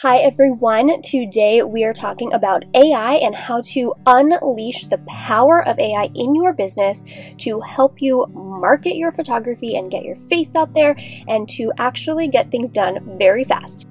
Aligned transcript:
Hi 0.00 0.18
everyone. 0.18 1.00
Today 1.00 1.62
we 1.62 1.82
are 1.82 1.94
talking 1.94 2.30
about 2.34 2.66
AI 2.74 3.14
and 3.14 3.34
how 3.34 3.62
to 3.72 3.94
unleash 4.04 4.84
the 4.84 4.98
power 5.08 5.66
of 5.66 5.78
AI 5.78 6.10
in 6.14 6.34
your 6.34 6.52
business 6.52 7.02
to 7.38 7.62
help 7.62 8.02
you 8.02 8.26
market 8.34 8.96
your 8.96 9.10
photography 9.10 9.74
and 9.74 9.90
get 9.90 10.04
your 10.04 10.16
face 10.16 10.54
out 10.54 10.74
there 10.74 10.96
and 11.28 11.48
to 11.48 11.72
actually 11.78 12.28
get 12.28 12.50
things 12.50 12.70
done 12.70 13.16
very 13.16 13.42
fast. 13.42 13.88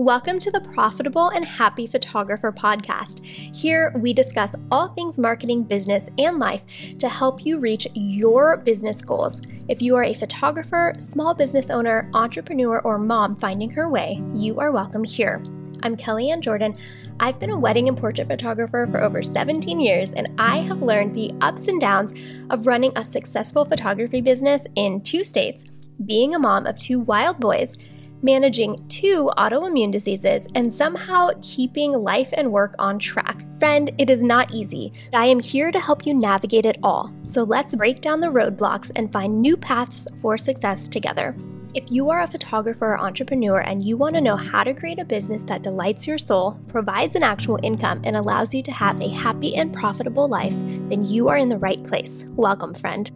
Welcome 0.00 0.38
to 0.38 0.50
the 0.50 0.62
Profitable 0.62 1.28
and 1.28 1.44
Happy 1.44 1.86
Photographer 1.86 2.50
podcast. 2.52 3.22
Here 3.22 3.92
we 3.98 4.14
discuss 4.14 4.54
all 4.70 4.88
things 4.88 5.18
marketing, 5.18 5.64
business, 5.64 6.08
and 6.16 6.38
life 6.38 6.62
to 7.00 7.06
help 7.06 7.44
you 7.44 7.58
reach 7.58 7.86
your 7.92 8.56
business 8.56 9.02
goals. 9.02 9.42
If 9.68 9.82
you 9.82 9.96
are 9.96 10.04
a 10.04 10.14
photographer, 10.14 10.94
small 10.98 11.34
business 11.34 11.68
owner, 11.68 12.10
entrepreneur, 12.14 12.80
or 12.80 12.96
mom 12.96 13.36
finding 13.36 13.68
her 13.68 13.90
way, 13.90 14.22
you 14.32 14.58
are 14.58 14.72
welcome 14.72 15.04
here. 15.04 15.42
I'm 15.82 15.98
Kellyanne 15.98 16.40
Jordan. 16.40 16.78
I've 17.20 17.38
been 17.38 17.50
a 17.50 17.58
wedding 17.58 17.86
and 17.86 17.98
portrait 17.98 18.26
photographer 18.26 18.88
for 18.90 19.02
over 19.02 19.22
17 19.22 19.78
years, 19.78 20.14
and 20.14 20.28
I 20.38 20.60
have 20.60 20.80
learned 20.80 21.14
the 21.14 21.30
ups 21.42 21.68
and 21.68 21.78
downs 21.78 22.14
of 22.48 22.66
running 22.66 22.92
a 22.96 23.04
successful 23.04 23.66
photography 23.66 24.22
business 24.22 24.66
in 24.76 25.02
two 25.02 25.22
states, 25.22 25.66
being 26.06 26.34
a 26.34 26.38
mom 26.38 26.66
of 26.66 26.78
two 26.78 27.00
wild 27.00 27.38
boys 27.38 27.76
managing 28.22 28.86
two 28.88 29.30
autoimmune 29.36 29.92
diseases, 29.92 30.46
and 30.54 30.72
somehow 30.72 31.30
keeping 31.42 31.92
life 31.92 32.30
and 32.34 32.52
work 32.52 32.74
on 32.78 32.98
track. 32.98 33.44
Friend, 33.58 33.90
it 33.98 34.10
is 34.10 34.22
not 34.22 34.54
easy, 34.54 34.92
I 35.12 35.26
am 35.26 35.40
here 35.40 35.70
to 35.70 35.80
help 35.80 36.06
you 36.06 36.14
navigate 36.14 36.66
it 36.66 36.78
all. 36.82 37.12
So 37.24 37.42
let's 37.42 37.74
break 37.74 38.00
down 38.00 38.20
the 38.20 38.28
roadblocks 38.28 38.90
and 38.96 39.12
find 39.12 39.40
new 39.40 39.56
paths 39.56 40.08
for 40.20 40.38
success 40.38 40.88
together. 40.88 41.36
If 41.72 41.84
you 41.88 42.10
are 42.10 42.22
a 42.22 42.26
photographer 42.26 42.86
or 42.86 42.98
entrepreneur 42.98 43.60
and 43.60 43.84
you 43.84 43.96
want 43.96 44.14
to 44.16 44.20
know 44.20 44.34
how 44.36 44.64
to 44.64 44.74
create 44.74 44.98
a 44.98 45.04
business 45.04 45.44
that 45.44 45.62
delights 45.62 46.04
your 46.04 46.18
soul, 46.18 46.58
provides 46.66 47.14
an 47.14 47.22
actual 47.22 47.60
income, 47.62 48.00
and 48.02 48.16
allows 48.16 48.52
you 48.52 48.62
to 48.64 48.72
have 48.72 49.00
a 49.00 49.08
happy 49.08 49.54
and 49.54 49.72
profitable 49.72 50.26
life, 50.26 50.56
then 50.88 51.04
you 51.04 51.28
are 51.28 51.36
in 51.36 51.48
the 51.48 51.58
right 51.58 51.82
place. 51.84 52.24
Welcome, 52.30 52.74
friend. 52.74 53.10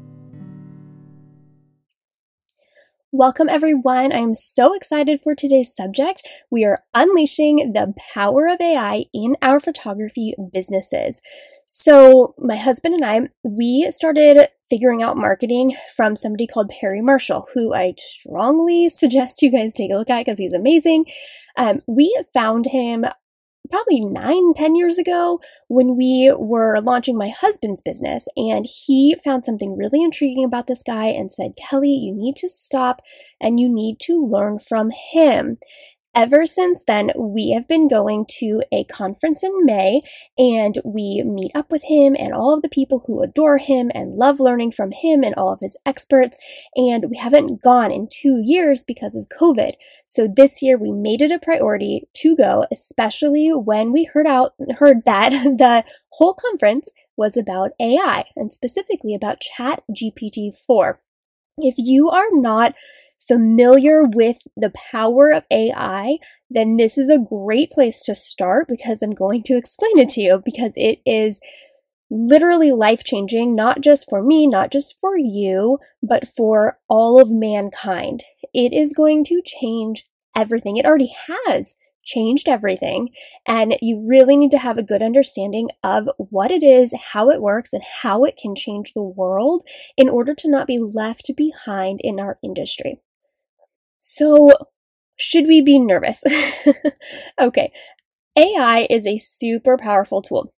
Welcome, 3.16 3.48
everyone. 3.48 4.12
I'm 4.12 4.34
so 4.34 4.74
excited 4.74 5.20
for 5.22 5.36
today's 5.36 5.72
subject. 5.72 6.26
We 6.50 6.64
are 6.64 6.82
unleashing 6.94 7.72
the 7.72 7.94
power 8.12 8.48
of 8.48 8.60
AI 8.60 9.04
in 9.14 9.36
our 9.40 9.60
photography 9.60 10.34
businesses. 10.52 11.22
So, 11.64 12.34
my 12.38 12.56
husband 12.56 12.94
and 12.94 13.04
I, 13.04 13.28
we 13.44 13.86
started 13.92 14.48
figuring 14.68 15.00
out 15.00 15.16
marketing 15.16 15.76
from 15.94 16.16
somebody 16.16 16.48
called 16.48 16.70
Perry 16.70 17.00
Marshall, 17.00 17.46
who 17.54 17.72
I 17.72 17.94
strongly 17.96 18.88
suggest 18.88 19.42
you 19.42 19.52
guys 19.52 19.74
take 19.74 19.92
a 19.92 19.94
look 19.94 20.10
at 20.10 20.26
because 20.26 20.40
he's 20.40 20.52
amazing. 20.52 21.04
Um, 21.56 21.82
we 21.86 22.20
found 22.34 22.66
him 22.66 23.04
probably 23.70 24.00
nine, 24.00 24.54
ten 24.54 24.74
years 24.74 24.98
ago 24.98 25.40
when 25.68 25.96
we 25.96 26.32
were 26.36 26.80
launching 26.80 27.16
my 27.16 27.28
husband's 27.28 27.82
business. 27.82 28.26
And 28.36 28.66
he 28.68 29.16
found 29.24 29.44
something 29.44 29.76
really 29.76 30.02
intriguing 30.02 30.44
about 30.44 30.66
this 30.66 30.82
guy 30.82 31.06
and 31.06 31.32
said, 31.32 31.52
Kelly, 31.56 31.92
you 31.92 32.14
need 32.14 32.36
to 32.36 32.48
stop 32.48 33.00
and 33.40 33.58
you 33.58 33.68
need 33.68 33.96
to 34.02 34.14
learn 34.14 34.58
from 34.58 34.90
him. 35.12 35.58
Ever 36.16 36.46
since 36.46 36.84
then, 36.84 37.10
we 37.18 37.50
have 37.50 37.66
been 37.66 37.88
going 37.88 38.24
to 38.38 38.62
a 38.70 38.84
conference 38.84 39.42
in 39.42 39.64
May 39.64 40.00
and 40.38 40.80
we 40.84 41.24
meet 41.26 41.50
up 41.56 41.72
with 41.72 41.82
him 41.84 42.14
and 42.16 42.32
all 42.32 42.54
of 42.54 42.62
the 42.62 42.68
people 42.68 43.02
who 43.04 43.20
adore 43.20 43.58
him 43.58 43.90
and 43.92 44.14
love 44.14 44.38
learning 44.38 44.70
from 44.70 44.92
him 44.92 45.24
and 45.24 45.34
all 45.34 45.52
of 45.52 45.58
his 45.60 45.76
experts. 45.84 46.38
And 46.76 47.10
we 47.10 47.16
haven't 47.16 47.62
gone 47.62 47.90
in 47.90 48.06
two 48.08 48.38
years 48.40 48.84
because 48.84 49.16
of 49.16 49.26
COVID. 49.36 49.72
So 50.06 50.28
this 50.28 50.62
year 50.62 50.78
we 50.78 50.92
made 50.92 51.20
it 51.20 51.32
a 51.32 51.40
priority 51.40 52.06
to 52.18 52.36
go, 52.36 52.64
especially 52.70 53.48
when 53.48 53.90
we 53.90 54.04
heard 54.04 54.28
out, 54.28 54.52
heard 54.78 55.04
that 55.06 55.30
the 55.58 55.84
whole 56.12 56.34
conference 56.34 56.90
was 57.16 57.36
about 57.36 57.72
AI 57.80 58.26
and 58.36 58.52
specifically 58.52 59.16
about 59.16 59.40
Chat 59.40 59.82
GPT 59.90 60.52
4. 60.64 60.96
If 61.56 61.74
you 61.78 62.10
are 62.10 62.28
not 62.32 62.74
familiar 63.26 64.02
with 64.04 64.38
the 64.56 64.70
power 64.70 65.30
of 65.30 65.44
AI, 65.50 66.18
then 66.50 66.76
this 66.76 66.98
is 66.98 67.08
a 67.08 67.18
great 67.18 67.70
place 67.70 68.02
to 68.02 68.14
start 68.14 68.68
because 68.68 69.02
I'm 69.02 69.12
going 69.12 69.42
to 69.44 69.56
explain 69.56 69.98
it 69.98 70.10
to 70.10 70.20
you 70.20 70.42
because 70.44 70.72
it 70.76 71.00
is 71.06 71.40
literally 72.10 72.70
life 72.70 73.02
changing, 73.04 73.54
not 73.54 73.80
just 73.80 74.08
for 74.08 74.22
me, 74.22 74.46
not 74.46 74.70
just 74.70 74.98
for 75.00 75.16
you, 75.16 75.78
but 76.02 76.26
for 76.26 76.78
all 76.88 77.20
of 77.20 77.30
mankind. 77.30 78.24
It 78.52 78.72
is 78.72 78.92
going 78.92 79.24
to 79.26 79.42
change 79.44 80.04
everything. 80.36 80.76
It 80.76 80.86
already 80.86 81.12
has 81.26 81.74
changed 82.04 82.48
everything. 82.48 83.10
And 83.46 83.76
you 83.80 84.04
really 84.06 84.36
need 84.36 84.50
to 84.52 84.58
have 84.58 84.78
a 84.78 84.82
good 84.82 85.02
understanding 85.02 85.70
of 85.82 86.08
what 86.18 86.50
it 86.50 86.62
is, 86.62 86.94
how 87.12 87.30
it 87.30 87.42
works, 87.42 87.72
and 87.72 87.82
how 88.02 88.24
it 88.24 88.36
can 88.36 88.54
change 88.54 88.92
the 88.92 89.02
world 89.02 89.62
in 89.96 90.08
order 90.08 90.34
to 90.34 90.50
not 90.50 90.66
be 90.66 90.78
left 90.78 91.30
behind 91.36 92.00
in 92.02 92.20
our 92.20 92.38
industry. 92.42 93.00
So, 93.98 94.52
should 95.16 95.46
we 95.46 95.62
be 95.62 95.78
nervous? 95.78 96.22
okay, 97.40 97.72
AI 98.36 98.86
is 98.90 99.06
a 99.06 99.16
super 99.18 99.76
powerful 99.76 100.22
tool. 100.22 100.52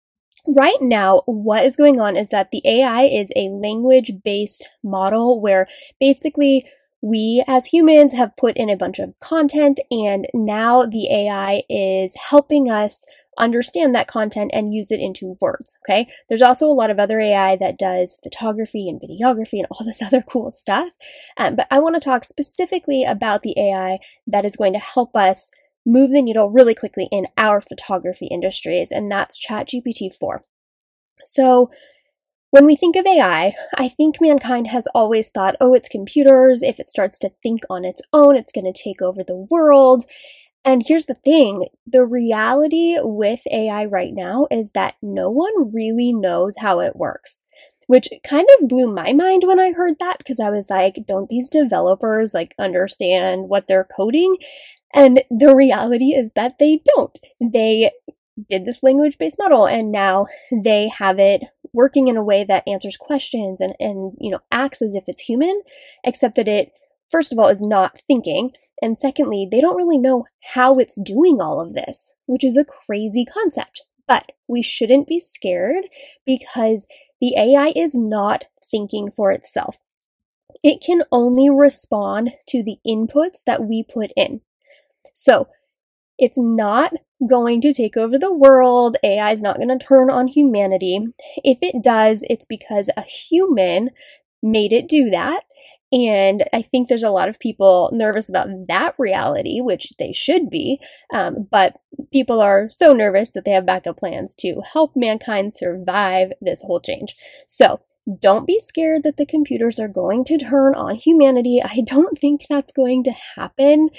Right 0.49 0.81
now, 0.81 1.23
what 1.27 1.65
is 1.65 1.77
going 1.77 2.01
on 2.01 2.17
is 2.17 2.29
that 2.29 2.51
the 2.53 2.63
AI 2.65 3.03
is 3.03 3.33
a 3.35 3.49
language 3.49 4.13
based 4.25 4.71
model 4.83 5.41
where 5.41 5.67
basically 5.99 6.65
we 7.03 7.45
as 7.47 7.67
humans 7.67 8.15
have 8.15 8.37
put 8.37 8.57
in 8.57 8.71
a 8.71 8.77
bunch 8.77 8.99
of 8.99 9.15
content 9.21 9.81
and 9.91 10.27
now 10.35 10.85
the 10.85 11.09
AI 11.11 11.63
is 11.69 12.17
helping 12.17 12.71
us 12.71 13.05
understand 13.39 13.95
that 13.95 14.09
content 14.09 14.51
and 14.55 14.75
use 14.75 14.91
it 14.91 15.01
into 15.01 15.37
words. 15.41 15.77
Okay. 15.85 16.09
There's 16.29 16.43
also 16.43 16.67
a 16.67 16.73
lot 16.73 16.91
of 16.91 16.99
other 16.99 17.21
AI 17.21 17.57
that 17.57 17.79
does 17.79 18.19
photography 18.23 18.89
and 18.89 19.01
videography 19.01 19.59
and 19.59 19.67
all 19.71 19.85
this 19.85 20.03
other 20.07 20.23
cool 20.23 20.51
stuff. 20.51 20.91
Um, 21.37 21.57
but 21.57 21.67
I 21.71 21.79
want 21.79 21.95
to 21.95 22.01
talk 22.01 22.25
specifically 22.25 23.05
about 23.05 23.43
the 23.43 23.55
AI 23.59 23.99
that 24.27 24.45
is 24.45 24.57
going 24.57 24.73
to 24.73 24.79
help 24.79 25.15
us 25.15 25.51
move 25.87 26.11
the 26.11 26.21
needle 26.21 26.51
really 26.51 26.75
quickly 26.75 27.09
in 27.13 27.27
our 27.39 27.61
photography 27.61 28.27
industries, 28.27 28.91
and 28.91 29.11
that's 29.11 29.39
ChatGPT 29.45 30.13
4. 30.13 30.43
So, 31.25 31.69
when 32.51 32.67
we 32.67 32.77
think 32.77 32.97
of 32.97 33.07
AI, 33.07 33.53
I 33.77 33.89
think 33.89 34.21
mankind 34.21 34.69
has 34.69 34.87
always 34.95 35.31
thought, 35.31 35.57
oh, 35.61 35.75
it's 35.75 35.89
computers. 35.89 36.63
If 36.63 36.79
it 36.79 36.89
starts 36.89 37.19
to 37.21 37.31
think 37.43 37.61
on 37.69 37.85
its 37.85 38.01
own, 38.13 38.37
it's 38.37 38.53
going 38.53 38.73
to 38.73 38.83
take 38.83 39.03
over 39.03 39.23
the 39.23 39.47
world. 39.51 40.05
And 40.65 40.83
here's 40.85 41.07
the 41.07 41.15
thing 41.15 41.69
the 41.87 42.05
reality 42.05 42.97
with 43.01 43.41
AI 43.53 43.85
right 43.85 44.13
now 44.13 44.47
is 44.51 44.73
that 44.73 44.97
no 45.01 45.31
one 45.31 45.73
really 45.73 46.13
knows 46.13 46.57
how 46.59 46.81
it 46.81 46.97
works, 46.97 47.41
which 47.87 48.09
kind 48.27 48.47
of 48.59 48.69
blew 48.69 48.93
my 48.93 49.13
mind 49.13 49.45
when 49.47 49.61
I 49.61 49.73
heard 49.73 49.99
that 50.01 50.19
because 50.19 50.41
I 50.41 50.51
was 50.51 50.69
like, 50.69 51.05
don't 51.07 51.31
these 51.31 51.51
developers 51.51 52.35
like 52.35 52.55
understand 52.59 53.49
what 53.49 53.69
they're 53.69 53.89
coding? 53.97 54.37
And 54.93 55.23
the 55.31 55.55
reality 55.55 56.15
is 56.15 56.33
that 56.35 56.59
they 56.59 56.81
don't. 56.97 57.17
They 57.41 57.93
did 58.51 58.65
this 58.65 58.83
language 58.83 59.17
based 59.19 59.39
model 59.39 59.67
and 59.67 59.91
now 59.91 60.27
they 60.53 60.89
have 60.89 61.19
it 61.19 61.43
working 61.77 62.09
in 62.09 62.17
a 62.17 62.25
way 62.25 62.43
that 62.43 62.67
answers 62.67 62.97
questions 62.97 63.61
and, 63.61 63.75
and 63.79 64.17
you 64.19 64.31
know 64.31 64.41
acts 64.51 64.83
as 64.83 64.97
if 64.97 65.05
it's 65.07 65.23
human 65.23 65.63
except 66.03 66.35
that 66.35 66.49
it 66.49 66.73
first 67.11 67.33
of 67.33 67.39
all, 67.39 67.49
is 67.49 67.63
not 67.63 67.99
thinking. 68.07 68.53
And 68.83 68.99
secondly, 68.99 69.49
they 69.51 69.61
don't 69.61 69.77
really 69.77 69.99
know 69.99 70.25
how 70.55 70.79
it's 70.79 71.01
doing 71.01 71.41
all 71.41 71.61
of 71.61 71.75
this, 71.75 72.13
which 72.27 72.45
is 72.45 72.57
a 72.57 72.65
crazy 72.65 73.25
concept. 73.25 73.83
But 74.09 74.33
we 74.49 74.63
shouldn't 74.63 75.09
be 75.09 75.19
scared 75.19 75.87
because 76.25 76.87
the 77.21 77.35
AI 77.37 77.73
is 77.75 77.95
not 77.95 78.45
thinking 78.71 79.11
for 79.11 79.33
itself. 79.33 79.79
It 80.63 80.83
can 80.85 81.03
only 81.11 81.51
respond 81.51 82.33
to 82.49 82.63
the 82.63 82.79
inputs 82.87 83.43
that 83.45 83.65
we 83.65 83.83
put 83.83 84.11
in. 84.17 84.43
So 85.15 85.49
it's 86.19 86.39
not 86.39 86.93
going 87.29 87.61
to 87.63 87.73
take 87.73 87.97
over 87.97 88.19
the 88.19 88.33
world. 88.33 88.97
AI 89.03 89.33
is 89.33 89.43
not 89.43 89.57
going 89.57 89.77
to 89.77 89.85
turn 89.85 90.11
on 90.11 90.29
humanity. 90.29 91.07
If 91.45 91.59
it 91.63 91.83
does, 91.83 92.25
it's 92.29 92.47
because 92.47 92.91
a 92.97 93.03
human 93.03 93.91
made 94.43 94.73
it 94.73 94.89
do 94.89 95.11
that. 95.11 95.45
And 95.93 96.45
I 96.53 96.63
think 96.63 96.89
there's 96.89 97.05
a 97.05 97.11
lot 97.11 97.29
of 97.29 97.39
people 97.39 97.91
nervous 97.93 98.29
about 98.29 98.49
that 98.69 98.95
reality, 98.99 99.61
which 99.61 99.93
they 99.99 100.13
should 100.13 100.51
be. 100.51 100.79
Um, 101.13 101.47
but 101.51 101.77
people 102.13 102.41
are 102.41 102.69
so 102.69 102.93
nervous 102.93 103.31
that 103.31 103.45
they 103.45 103.53
have 103.53 103.67
backup 103.67 103.99
plans 103.99 104.35
to 104.37 104.61
help 104.73 104.97
mankind 104.97 105.55
survive 105.55 106.33
this 106.41 106.63
whole 106.63 106.81
change. 106.81 107.15
So 107.47 107.81
don't 108.21 108.47
be 108.47 108.61
scared 108.61 109.03
that 109.03 109.17
the 109.17 109.27
computers 109.27 109.81
are 109.81 109.89
going 109.89 110.25
to 110.27 110.39
turn 110.39 110.75
on 110.75 110.95
humanity. 110.95 111.61
I 111.65 111.83
don't 111.87 112.19
think 112.19 112.43
that's 112.49 112.73
going 112.73 113.05
to 113.05 113.13
happen. 113.37 113.91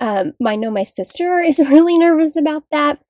Um, 0.00 0.34
I 0.44 0.56
know 0.56 0.70
my 0.70 0.84
sister 0.84 1.40
is 1.42 1.58
really 1.58 1.98
nervous 1.98 2.36
about 2.36 2.64
that. 2.70 3.00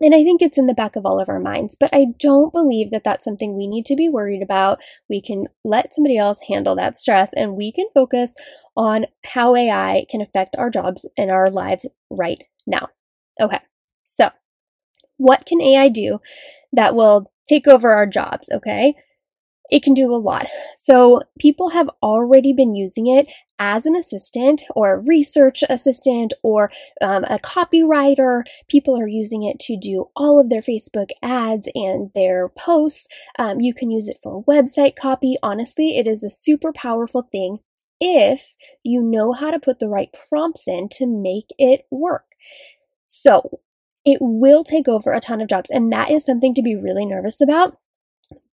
And 0.00 0.16
I 0.16 0.24
think 0.24 0.42
it's 0.42 0.58
in 0.58 0.66
the 0.66 0.74
back 0.74 0.96
of 0.96 1.06
all 1.06 1.20
of 1.20 1.28
our 1.28 1.38
minds, 1.38 1.76
but 1.78 1.90
I 1.92 2.06
don't 2.18 2.52
believe 2.52 2.90
that 2.90 3.04
that's 3.04 3.24
something 3.24 3.56
we 3.56 3.68
need 3.68 3.86
to 3.86 3.94
be 3.94 4.08
worried 4.08 4.42
about. 4.42 4.80
We 5.08 5.20
can 5.20 5.44
let 5.64 5.94
somebody 5.94 6.18
else 6.18 6.40
handle 6.48 6.74
that 6.74 6.98
stress 6.98 7.32
and 7.32 7.54
we 7.54 7.70
can 7.70 7.86
focus 7.94 8.34
on 8.76 9.06
how 9.24 9.54
AI 9.54 10.04
can 10.10 10.20
affect 10.20 10.56
our 10.58 10.70
jobs 10.70 11.08
and 11.16 11.30
our 11.30 11.48
lives 11.48 11.88
right 12.10 12.42
now. 12.66 12.88
Okay, 13.40 13.60
so 14.02 14.30
what 15.18 15.46
can 15.46 15.60
AI 15.60 15.88
do 15.88 16.18
that 16.72 16.96
will 16.96 17.30
take 17.48 17.68
over 17.68 17.92
our 17.92 18.06
jobs? 18.06 18.50
Okay, 18.52 18.94
it 19.72 19.82
can 19.82 19.94
do 19.94 20.14
a 20.14 20.20
lot. 20.20 20.46
So 20.76 21.22
people 21.40 21.70
have 21.70 21.88
already 22.02 22.52
been 22.52 22.74
using 22.74 23.06
it 23.06 23.32
as 23.58 23.86
an 23.86 23.96
assistant 23.96 24.64
or 24.76 24.92
a 24.92 24.98
research 24.98 25.64
assistant 25.68 26.34
or 26.42 26.70
um, 27.00 27.24
a 27.24 27.38
copywriter. 27.38 28.42
People 28.68 28.96
are 29.00 29.08
using 29.08 29.42
it 29.42 29.58
to 29.60 29.78
do 29.78 30.10
all 30.14 30.38
of 30.38 30.50
their 30.50 30.60
Facebook 30.60 31.08
ads 31.22 31.70
and 31.74 32.10
their 32.14 32.50
posts. 32.50 33.08
Um, 33.38 33.60
you 33.60 33.72
can 33.72 33.90
use 33.90 34.08
it 34.08 34.18
for 34.22 34.44
website 34.44 34.94
copy. 34.94 35.36
Honestly, 35.42 35.96
it 35.96 36.06
is 36.06 36.22
a 36.22 36.30
super 36.30 36.72
powerful 36.72 37.22
thing 37.22 37.58
if 37.98 38.56
you 38.82 39.00
know 39.00 39.32
how 39.32 39.50
to 39.50 39.58
put 39.58 39.78
the 39.78 39.88
right 39.88 40.14
prompts 40.28 40.68
in 40.68 40.88
to 40.90 41.06
make 41.06 41.46
it 41.58 41.86
work. 41.90 42.34
So 43.06 43.60
it 44.04 44.18
will 44.20 44.64
take 44.64 44.88
over 44.88 45.12
a 45.12 45.20
ton 45.20 45.40
of 45.40 45.48
jobs, 45.48 45.70
and 45.70 45.90
that 45.92 46.10
is 46.10 46.26
something 46.26 46.52
to 46.54 46.62
be 46.62 46.74
really 46.74 47.06
nervous 47.06 47.40
about 47.40 47.78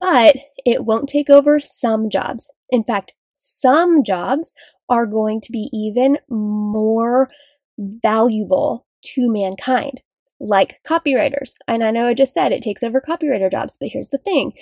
but 0.04 0.36
it 0.66 0.84
won't 0.84 1.08
take 1.08 1.30
over 1.30 1.58
some 1.58 2.10
jobs. 2.10 2.52
In 2.68 2.84
fact, 2.84 3.14
some 3.38 4.04
jobs 4.04 4.52
are 4.86 5.06
going 5.06 5.40
to 5.40 5.50
be 5.50 5.70
even 5.72 6.18
more 6.28 7.30
valuable 7.78 8.86
to 9.02 9.32
mankind, 9.32 10.02
like 10.38 10.82
copywriters. 10.86 11.54
And 11.66 11.82
I 11.82 11.90
know 11.90 12.06
I 12.06 12.12
just 12.12 12.34
said 12.34 12.52
it 12.52 12.62
takes 12.62 12.82
over 12.82 13.00
copywriter 13.00 13.50
jobs, 13.50 13.78
but 13.80 13.88
here's 13.92 14.08
the 14.08 14.18
thing 14.18 14.52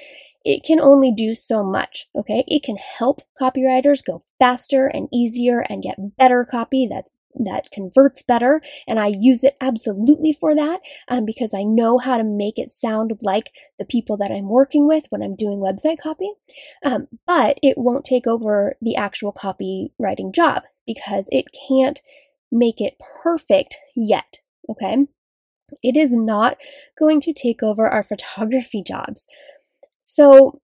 it 0.44 0.62
can 0.64 0.80
only 0.80 1.12
do 1.12 1.34
so 1.34 1.64
much, 1.64 2.06
okay? 2.14 2.44
It 2.46 2.62
can 2.62 2.76
help 2.76 3.22
copywriters 3.40 4.04
go 4.04 4.22
faster 4.38 4.86
and 4.86 5.08
easier 5.12 5.60
and 5.68 5.82
get 5.82 6.16
better 6.16 6.44
copy 6.44 6.86
that's 6.86 7.10
that 7.34 7.70
converts 7.72 8.22
better 8.22 8.60
and 8.86 9.00
i 9.00 9.06
use 9.06 9.42
it 9.42 9.56
absolutely 9.60 10.32
for 10.32 10.54
that 10.54 10.80
um, 11.08 11.24
because 11.24 11.54
i 11.54 11.62
know 11.62 11.98
how 11.98 12.16
to 12.18 12.24
make 12.24 12.58
it 12.58 12.70
sound 12.70 13.12
like 13.22 13.50
the 13.78 13.84
people 13.84 14.16
that 14.16 14.30
i'm 14.30 14.48
working 14.48 14.86
with 14.86 15.06
when 15.10 15.22
i'm 15.22 15.36
doing 15.36 15.58
website 15.58 15.98
copy. 15.98 16.30
Um, 16.84 17.08
but 17.26 17.58
it 17.62 17.78
won't 17.78 18.04
take 18.04 18.26
over 18.26 18.76
the 18.80 18.96
actual 18.96 19.32
copywriting 19.32 20.34
job 20.34 20.64
because 20.86 21.28
it 21.32 21.46
can't 21.68 22.00
make 22.50 22.80
it 22.80 23.00
perfect 23.22 23.76
yet 23.96 24.38
okay? 24.68 25.06
It 25.82 25.96
is 25.96 26.12
not 26.12 26.58
going 26.98 27.20
to 27.22 27.32
take 27.32 27.62
over 27.62 27.88
our 27.88 28.02
photography 28.02 28.82
jobs. 28.82 29.26
So 30.00 30.60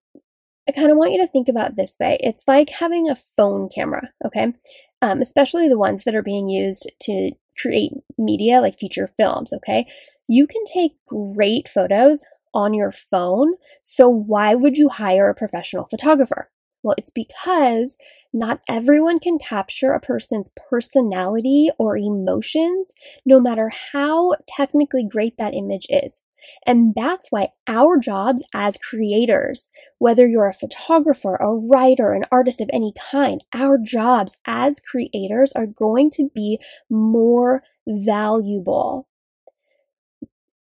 I 0.69 0.71
kind 0.71 0.91
of 0.91 0.97
want 0.97 1.13
you 1.13 1.17
to 1.17 1.27
think 1.27 1.49
about 1.49 1.75
this 1.75 1.97
way. 1.99 2.19
It's 2.19 2.47
like 2.47 2.69
having 2.69 3.09
a 3.09 3.15
phone 3.15 3.69
camera, 3.69 4.13
okay? 4.23 4.53
Um, 5.01 5.19
especially 5.19 5.67
the 5.67 5.79
ones 5.79 6.03
that 6.03 6.13
are 6.13 6.21
being 6.21 6.47
used 6.47 6.91
to 7.01 7.31
create 7.59 7.93
media 8.19 8.61
like 8.61 8.77
feature 8.77 9.07
films, 9.07 9.51
okay? 9.51 9.87
You 10.27 10.45
can 10.45 10.63
take 10.65 11.03
great 11.07 11.67
photos 11.67 12.23
on 12.53 12.75
your 12.75 12.91
phone, 12.91 13.55
so 13.81 14.07
why 14.07 14.53
would 14.53 14.77
you 14.77 14.89
hire 14.89 15.27
a 15.27 15.33
professional 15.33 15.87
photographer? 15.87 16.51
Well, 16.83 16.93
it's 16.99 17.09
because 17.09 17.97
not 18.31 18.61
everyone 18.69 19.17
can 19.17 19.39
capture 19.39 19.93
a 19.93 19.99
person's 19.99 20.51
personality 20.69 21.71
or 21.79 21.97
emotions, 21.97 22.93
no 23.25 23.39
matter 23.39 23.71
how 23.91 24.35
technically 24.47 25.03
great 25.03 25.35
that 25.39 25.55
image 25.55 25.87
is. 25.89 26.21
And 26.65 26.93
that's 26.95 27.31
why 27.31 27.49
our 27.67 27.97
jobs 27.97 28.47
as 28.53 28.77
creators, 28.77 29.67
whether 29.97 30.27
you're 30.27 30.47
a 30.47 30.53
photographer, 30.53 31.35
a 31.35 31.55
writer, 31.55 32.13
an 32.13 32.25
artist 32.31 32.61
of 32.61 32.69
any 32.71 32.93
kind, 33.11 33.43
our 33.53 33.77
jobs 33.77 34.39
as 34.45 34.79
creators 34.79 35.51
are 35.53 35.67
going 35.67 36.09
to 36.11 36.29
be 36.33 36.59
more 36.89 37.61
valuable. 37.87 39.07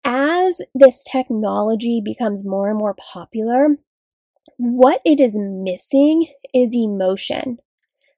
As 0.04 0.60
this 0.74 1.04
technology 1.04 2.00
becomes 2.04 2.46
more 2.46 2.70
and 2.70 2.78
more 2.78 2.94
popular, 2.94 3.76
what 4.56 5.00
it 5.04 5.20
is 5.20 5.36
missing 5.38 6.26
is 6.54 6.74
emotion. 6.74 7.58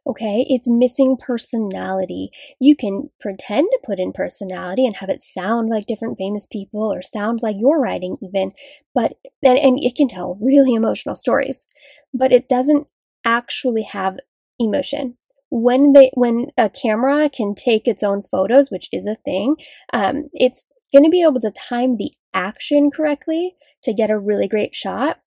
Okay, 0.05 0.45
it's 0.49 0.69
missing 0.69 1.17
personality. 1.17 2.31
You 2.59 2.75
can 2.75 3.11
pretend 3.21 3.69
to 3.71 3.79
put 3.85 4.01
in 4.01 4.13
personality 4.13 4.85
and 4.85 4.97
have 4.97 5.09
it 5.09 5.23
sound 5.23 5.69
like 5.69 5.87
different 5.87 6.19
famous 6.19 6.49
people 6.51 6.93
or 6.93 7.01
sound 7.03 7.39
like 7.41 7.57
your 7.59 7.81
writing, 7.81 8.17
even, 8.21 8.53
but 8.95 9.15
and, 9.45 9.59
and 9.59 9.79
it 9.81 9.95
can 9.95 10.09
tell 10.09 10.39
really 10.41 10.75
emotional 10.75 11.15
stories, 11.15 11.67
but 12.13 12.33
it 12.33 12.49
doesn't 12.49 12.89
actually 13.25 13.83
have 13.83 14.19
emotion. 14.59 15.19
When 15.51 15.93
they 15.93 16.11
when 16.15 16.47
a 16.57 16.69
camera 16.69 17.31
can 17.31 17.55
take 17.55 17.87
its 17.87 18.03
own 18.03 18.23
photos, 18.23 18.71
which 18.71 18.89
is 18.93 19.07
a 19.07 19.15
thing, 19.15 19.55
um, 19.93 20.31
it's 20.33 20.67
going 20.93 21.05
to 21.05 21.11
be 21.11 21.23
able 21.23 21.41
to 21.41 21.51
time 21.53 21.97
the 21.97 22.13
action 22.35 22.91
correctly 22.91 23.55
to 23.85 23.95
get 23.95 24.11
a 24.11 24.19
really 24.19 24.49
great 24.49 24.75
shot 24.75 25.22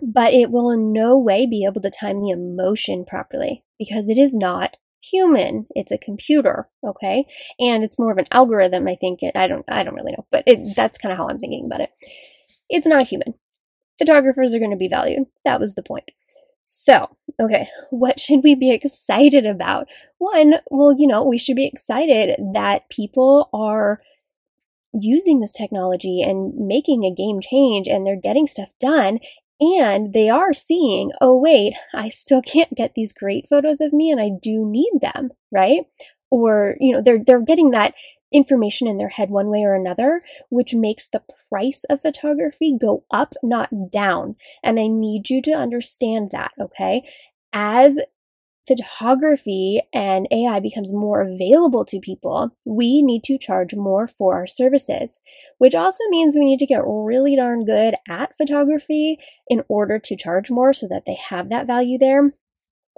but 0.00 0.32
it 0.32 0.50
will 0.50 0.70
in 0.70 0.92
no 0.92 1.18
way 1.18 1.46
be 1.46 1.64
able 1.64 1.80
to 1.82 1.90
time 1.90 2.18
the 2.18 2.30
emotion 2.30 3.04
properly 3.04 3.64
because 3.78 4.08
it 4.08 4.18
is 4.18 4.34
not 4.34 4.76
human. 5.02 5.66
It's 5.74 5.92
a 5.92 5.98
computer 5.98 6.68
okay? 6.84 7.26
And 7.58 7.82
it's 7.84 7.98
more 7.98 8.12
of 8.12 8.18
an 8.18 8.26
algorithm 8.30 8.86
i 8.88 8.94
think. 8.94 9.20
I 9.34 9.46
don't 9.46 9.64
i 9.68 9.82
don't 9.82 9.94
really 9.94 10.12
know 10.12 10.26
but 10.30 10.44
it, 10.46 10.74
that's 10.76 10.98
kind 10.98 11.12
of 11.12 11.18
how 11.18 11.28
i'm 11.28 11.38
thinking 11.38 11.66
about 11.66 11.80
it. 11.80 11.90
It's 12.68 12.86
not 12.86 13.08
human. 13.08 13.34
Photographers 13.98 14.54
are 14.54 14.58
going 14.58 14.70
to 14.70 14.76
be 14.76 14.88
valued. 14.88 15.26
That 15.44 15.60
was 15.60 15.74
the 15.74 15.82
point. 15.82 16.10
So 16.60 17.16
okay 17.40 17.66
what 17.90 18.20
should 18.20 18.40
we 18.42 18.54
be 18.54 18.70
excited 18.70 19.44
about? 19.44 19.88
One 20.18 20.54
well 20.70 20.94
you 20.96 21.06
know 21.06 21.24
we 21.24 21.38
should 21.38 21.56
be 21.56 21.66
excited 21.66 22.36
that 22.54 22.88
people 22.88 23.50
are 23.52 24.00
using 24.94 25.40
this 25.40 25.52
technology 25.52 26.22
and 26.22 26.54
making 26.54 27.04
a 27.04 27.14
game 27.14 27.40
change 27.40 27.88
and 27.88 28.06
they're 28.06 28.20
getting 28.20 28.46
stuff 28.46 28.72
done 28.78 29.18
and 29.62 30.12
they 30.12 30.28
are 30.28 30.52
seeing, 30.52 31.12
oh, 31.20 31.38
wait, 31.38 31.74
I 31.94 32.08
still 32.08 32.42
can't 32.42 32.74
get 32.74 32.94
these 32.94 33.12
great 33.12 33.46
photos 33.48 33.80
of 33.80 33.92
me 33.92 34.10
and 34.10 34.20
I 34.20 34.30
do 34.42 34.68
need 34.68 34.92
them, 35.00 35.30
right? 35.52 35.82
Or, 36.30 36.76
you 36.80 36.92
know, 36.92 37.02
they're, 37.02 37.22
they're 37.24 37.42
getting 37.42 37.70
that 37.70 37.94
information 38.32 38.88
in 38.88 38.96
their 38.96 39.10
head 39.10 39.30
one 39.30 39.48
way 39.48 39.62
or 39.62 39.74
another, 39.74 40.20
which 40.48 40.74
makes 40.74 41.06
the 41.06 41.22
price 41.48 41.84
of 41.84 42.00
photography 42.02 42.76
go 42.76 43.04
up, 43.10 43.34
not 43.42 43.90
down. 43.90 44.36
And 44.62 44.80
I 44.80 44.88
need 44.88 45.30
you 45.30 45.42
to 45.42 45.52
understand 45.52 46.30
that, 46.32 46.52
okay? 46.60 47.02
As 47.52 48.00
photography 48.66 49.80
and 49.92 50.28
AI 50.30 50.60
becomes 50.60 50.92
more 50.92 51.20
available 51.20 51.84
to 51.86 52.00
people, 52.00 52.56
we 52.64 53.02
need 53.02 53.24
to 53.24 53.38
charge 53.38 53.74
more 53.74 54.06
for 54.06 54.34
our 54.34 54.46
services, 54.46 55.20
which 55.58 55.74
also 55.74 56.04
means 56.08 56.36
we 56.36 56.46
need 56.46 56.58
to 56.60 56.66
get 56.66 56.82
really 56.84 57.36
darn 57.36 57.64
good 57.64 57.94
at 58.08 58.36
photography 58.36 59.18
in 59.48 59.62
order 59.68 59.98
to 59.98 60.16
charge 60.16 60.50
more 60.50 60.72
so 60.72 60.86
that 60.88 61.04
they 61.04 61.14
have 61.14 61.48
that 61.48 61.66
value 61.66 61.98
there. 61.98 62.32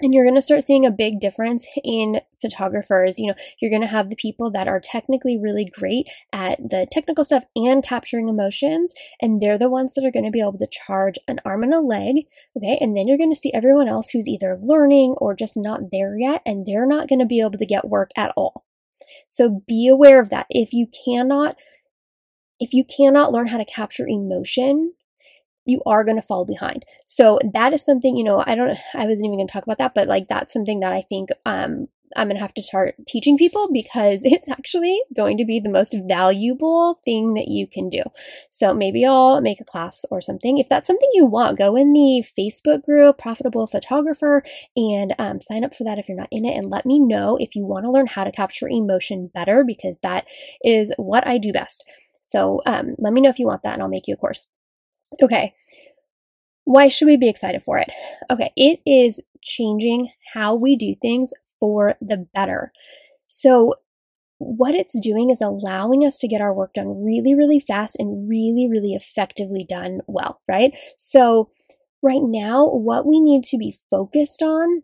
And 0.00 0.12
you're 0.12 0.24
going 0.24 0.34
to 0.34 0.42
start 0.42 0.64
seeing 0.64 0.84
a 0.84 0.90
big 0.90 1.20
difference 1.20 1.68
in 1.84 2.20
photographers. 2.42 3.18
You 3.18 3.28
know, 3.28 3.34
you're 3.60 3.70
going 3.70 3.82
to 3.82 3.88
have 3.88 4.10
the 4.10 4.16
people 4.16 4.50
that 4.50 4.66
are 4.66 4.80
technically 4.80 5.38
really 5.38 5.64
great 5.64 6.08
at 6.32 6.58
the 6.58 6.88
technical 6.90 7.22
stuff 7.22 7.44
and 7.54 7.82
capturing 7.82 8.28
emotions. 8.28 8.92
And 9.22 9.40
they're 9.40 9.58
the 9.58 9.70
ones 9.70 9.94
that 9.94 10.04
are 10.04 10.10
going 10.10 10.24
to 10.24 10.32
be 10.32 10.40
able 10.40 10.58
to 10.58 10.68
charge 10.70 11.14
an 11.28 11.38
arm 11.44 11.62
and 11.62 11.72
a 11.72 11.78
leg. 11.78 12.16
Okay. 12.56 12.76
And 12.80 12.96
then 12.96 13.06
you're 13.06 13.18
going 13.18 13.32
to 13.32 13.38
see 13.38 13.52
everyone 13.54 13.88
else 13.88 14.10
who's 14.10 14.26
either 14.26 14.58
learning 14.60 15.14
or 15.18 15.34
just 15.34 15.56
not 15.56 15.92
there 15.92 16.18
yet. 16.18 16.42
And 16.44 16.66
they're 16.66 16.86
not 16.86 17.08
going 17.08 17.20
to 17.20 17.26
be 17.26 17.40
able 17.40 17.58
to 17.58 17.66
get 17.66 17.88
work 17.88 18.10
at 18.16 18.32
all. 18.36 18.64
So 19.28 19.62
be 19.66 19.86
aware 19.88 20.20
of 20.20 20.30
that. 20.30 20.46
If 20.50 20.72
you 20.72 20.88
cannot, 21.04 21.56
if 22.58 22.72
you 22.72 22.84
cannot 22.84 23.32
learn 23.32 23.46
how 23.46 23.58
to 23.58 23.64
capture 23.64 24.06
emotion, 24.08 24.94
you 25.64 25.82
are 25.86 26.04
going 26.04 26.20
to 26.20 26.26
fall 26.26 26.44
behind. 26.44 26.84
So 27.04 27.38
that 27.52 27.72
is 27.72 27.84
something, 27.84 28.16
you 28.16 28.24
know, 28.24 28.42
I 28.46 28.54
don't, 28.54 28.78
I 28.94 29.06
wasn't 29.06 29.26
even 29.26 29.38
going 29.38 29.46
to 29.46 29.52
talk 29.52 29.64
about 29.64 29.78
that, 29.78 29.94
but 29.94 30.08
like 30.08 30.28
that's 30.28 30.52
something 30.52 30.80
that 30.80 30.92
I 30.92 31.02
think, 31.02 31.30
um, 31.46 31.88
I'm 32.16 32.28
going 32.28 32.36
to 32.36 32.42
have 32.42 32.54
to 32.54 32.62
start 32.62 32.94
teaching 33.06 33.36
people 33.36 33.68
because 33.72 34.22
it's 34.24 34.48
actually 34.48 35.00
going 35.16 35.36
to 35.38 35.44
be 35.44 35.60
the 35.60 35.68
most 35.68 35.96
valuable 36.06 36.98
thing 37.04 37.34
that 37.34 37.48
you 37.48 37.66
can 37.66 37.88
do. 37.88 38.02
So 38.50 38.74
maybe 38.74 39.04
I'll 39.04 39.40
make 39.40 39.60
a 39.60 39.64
class 39.64 40.04
or 40.10 40.20
something. 40.20 40.58
If 40.58 40.68
that's 40.68 40.86
something 40.86 41.08
you 41.12 41.26
want, 41.26 41.58
go 41.58 41.76
in 41.76 41.92
the 41.92 42.24
Facebook 42.38 42.84
group, 42.84 43.18
Profitable 43.18 43.66
Photographer, 43.66 44.42
and 44.76 45.14
um, 45.18 45.40
sign 45.40 45.64
up 45.64 45.74
for 45.74 45.84
that 45.84 45.98
if 45.98 46.08
you're 46.08 46.18
not 46.18 46.28
in 46.30 46.44
it. 46.44 46.56
And 46.56 46.70
let 46.70 46.86
me 46.86 46.98
know 47.00 47.36
if 47.36 47.54
you 47.54 47.64
want 47.64 47.84
to 47.84 47.90
learn 47.90 48.06
how 48.06 48.24
to 48.24 48.32
capture 48.32 48.68
emotion 48.68 49.30
better 49.32 49.64
because 49.64 49.98
that 50.02 50.26
is 50.62 50.92
what 50.96 51.26
I 51.26 51.38
do 51.38 51.52
best. 51.52 51.84
So 52.22 52.62
um, 52.66 52.96
let 52.98 53.12
me 53.12 53.20
know 53.20 53.30
if 53.30 53.38
you 53.38 53.46
want 53.46 53.62
that 53.62 53.74
and 53.74 53.82
I'll 53.82 53.88
make 53.88 54.08
you 54.08 54.14
a 54.14 54.16
course. 54.18 54.48
Okay. 55.22 55.54
Why 56.64 56.88
should 56.88 57.06
we 57.06 57.16
be 57.16 57.28
excited 57.28 57.62
for 57.62 57.78
it? 57.78 57.90
Okay, 58.30 58.50
it 58.56 58.80
is 58.86 59.20
changing 59.42 60.08
how 60.32 60.54
we 60.54 60.76
do 60.76 60.94
things 60.94 61.32
for 61.60 61.94
the 62.00 62.26
better. 62.32 62.72
So, 63.26 63.74
what 64.38 64.74
it's 64.74 64.98
doing 64.98 65.30
is 65.30 65.40
allowing 65.40 66.04
us 66.04 66.18
to 66.18 66.28
get 66.28 66.40
our 66.40 66.52
work 66.52 66.74
done 66.74 67.04
really, 67.04 67.34
really 67.34 67.60
fast 67.60 67.96
and 67.98 68.28
really, 68.28 68.68
really 68.68 68.94
effectively 68.94 69.64
done 69.68 70.00
well, 70.06 70.40
right? 70.48 70.76
So, 70.96 71.50
right 72.02 72.22
now, 72.22 72.66
what 72.66 73.06
we 73.06 73.20
need 73.20 73.44
to 73.44 73.58
be 73.58 73.74
focused 73.90 74.42
on 74.42 74.82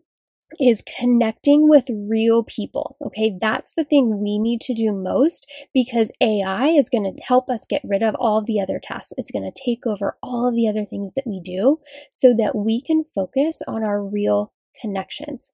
is 0.59 0.83
connecting 0.99 1.69
with 1.69 1.89
real 1.89 2.43
people. 2.43 2.97
Okay. 3.01 3.37
That's 3.39 3.73
the 3.73 3.83
thing 3.83 4.19
we 4.19 4.39
need 4.39 4.61
to 4.61 4.73
do 4.73 4.91
most 4.91 5.49
because 5.73 6.11
AI 6.21 6.67
is 6.67 6.89
going 6.89 7.03
to 7.03 7.21
help 7.23 7.49
us 7.49 7.65
get 7.67 7.81
rid 7.83 8.03
of 8.03 8.15
all 8.15 8.39
of 8.39 8.45
the 8.45 8.59
other 8.59 8.79
tasks. 8.79 9.13
It's 9.17 9.31
going 9.31 9.49
to 9.49 9.63
take 9.65 9.85
over 9.85 10.17
all 10.21 10.47
of 10.47 10.55
the 10.55 10.67
other 10.67 10.85
things 10.85 11.13
that 11.13 11.27
we 11.27 11.39
do 11.39 11.77
so 12.09 12.35
that 12.35 12.55
we 12.55 12.81
can 12.81 13.03
focus 13.03 13.61
on 13.67 13.83
our 13.83 14.03
real 14.03 14.53
connections. 14.79 15.51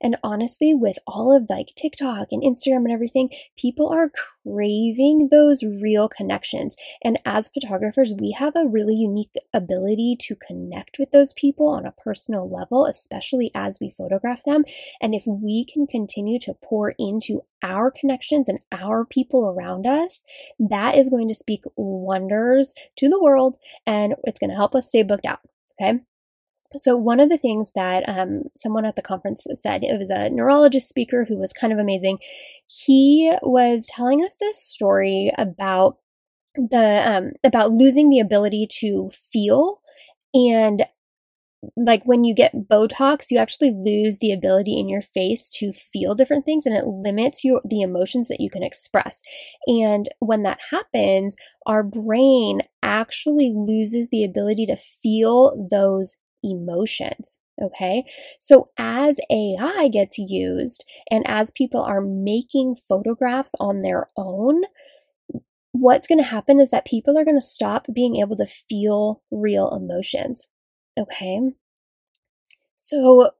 And 0.00 0.16
honestly, 0.22 0.74
with 0.74 0.98
all 1.06 1.34
of 1.34 1.48
like 1.48 1.68
TikTok 1.76 2.28
and 2.30 2.42
Instagram 2.42 2.84
and 2.84 2.92
everything, 2.92 3.30
people 3.56 3.88
are 3.88 4.10
craving 4.42 5.28
those 5.30 5.62
real 5.62 6.08
connections. 6.08 6.76
And 7.02 7.18
as 7.24 7.50
photographers, 7.50 8.14
we 8.18 8.32
have 8.32 8.54
a 8.56 8.66
really 8.66 8.94
unique 8.94 9.34
ability 9.52 10.16
to 10.20 10.36
connect 10.36 10.98
with 10.98 11.10
those 11.12 11.32
people 11.32 11.68
on 11.68 11.86
a 11.86 11.92
personal 11.92 12.46
level, 12.46 12.86
especially 12.86 13.50
as 13.54 13.78
we 13.80 13.90
photograph 13.90 14.44
them. 14.44 14.64
And 15.00 15.14
if 15.14 15.24
we 15.26 15.64
can 15.64 15.86
continue 15.86 16.38
to 16.40 16.54
pour 16.54 16.94
into 16.98 17.42
our 17.62 17.90
connections 17.90 18.48
and 18.48 18.60
our 18.72 19.04
people 19.04 19.48
around 19.48 19.86
us, 19.86 20.22
that 20.58 20.96
is 20.96 21.10
going 21.10 21.28
to 21.28 21.34
speak 21.34 21.62
wonders 21.76 22.74
to 22.96 23.08
the 23.08 23.20
world 23.20 23.56
and 23.86 24.14
it's 24.24 24.38
going 24.38 24.50
to 24.50 24.56
help 24.56 24.74
us 24.74 24.88
stay 24.88 25.02
booked 25.02 25.26
out. 25.26 25.40
Okay. 25.80 26.00
So, 26.74 26.96
one 26.96 27.20
of 27.20 27.28
the 27.28 27.38
things 27.38 27.72
that 27.74 28.08
um, 28.08 28.44
someone 28.56 28.84
at 28.84 28.96
the 28.96 29.02
conference 29.02 29.46
said, 29.54 29.84
it 29.84 29.98
was 29.98 30.10
a 30.10 30.30
neurologist 30.30 30.88
speaker 30.88 31.24
who 31.28 31.38
was 31.38 31.52
kind 31.52 31.72
of 31.72 31.78
amazing. 31.78 32.18
He 32.66 33.32
was 33.42 33.90
telling 33.94 34.22
us 34.24 34.36
this 34.36 34.62
story 34.62 35.32
about 35.36 35.98
the 36.54 37.02
um, 37.06 37.32
about 37.44 37.70
losing 37.70 38.10
the 38.10 38.20
ability 38.20 38.66
to 38.80 39.10
feel 39.10 39.80
and 40.34 40.82
like 41.76 42.02
when 42.04 42.24
you 42.24 42.34
get 42.34 42.68
Botox, 42.68 43.26
you 43.30 43.38
actually 43.38 43.70
lose 43.70 44.18
the 44.18 44.32
ability 44.32 44.78
in 44.78 44.88
your 44.88 45.00
face 45.00 45.48
to 45.58 45.72
feel 45.72 46.14
different 46.14 46.44
things 46.44 46.66
and 46.66 46.76
it 46.76 46.86
limits 46.86 47.44
your 47.44 47.60
the 47.64 47.82
emotions 47.82 48.28
that 48.28 48.40
you 48.40 48.50
can 48.50 48.62
express. 48.62 49.22
And 49.66 50.08
when 50.18 50.42
that 50.42 50.58
happens, 50.70 51.36
our 51.66 51.82
brain 51.82 52.62
actually 52.82 53.52
loses 53.54 54.08
the 54.10 54.24
ability 54.24 54.66
to 54.66 54.76
feel 54.76 55.68
those 55.70 56.16
emotions. 56.42 57.38
Okay. 57.60 58.04
So 58.40 58.70
as 58.78 59.20
AI 59.30 59.88
gets 59.92 60.18
used 60.18 60.84
and 61.10 61.22
as 61.26 61.50
people 61.50 61.82
are 61.82 62.00
making 62.00 62.76
photographs 62.76 63.54
on 63.60 63.82
their 63.82 64.10
own, 64.16 64.62
what's 65.72 66.06
going 66.06 66.18
to 66.18 66.24
happen 66.24 66.60
is 66.60 66.70
that 66.70 66.86
people 66.86 67.18
are 67.18 67.24
going 67.24 67.36
to 67.36 67.40
stop 67.40 67.86
being 67.92 68.16
able 68.16 68.36
to 68.36 68.46
feel 68.46 69.22
real 69.30 69.70
emotions. 69.74 70.48
Okay. 70.98 71.40
So 72.74 73.30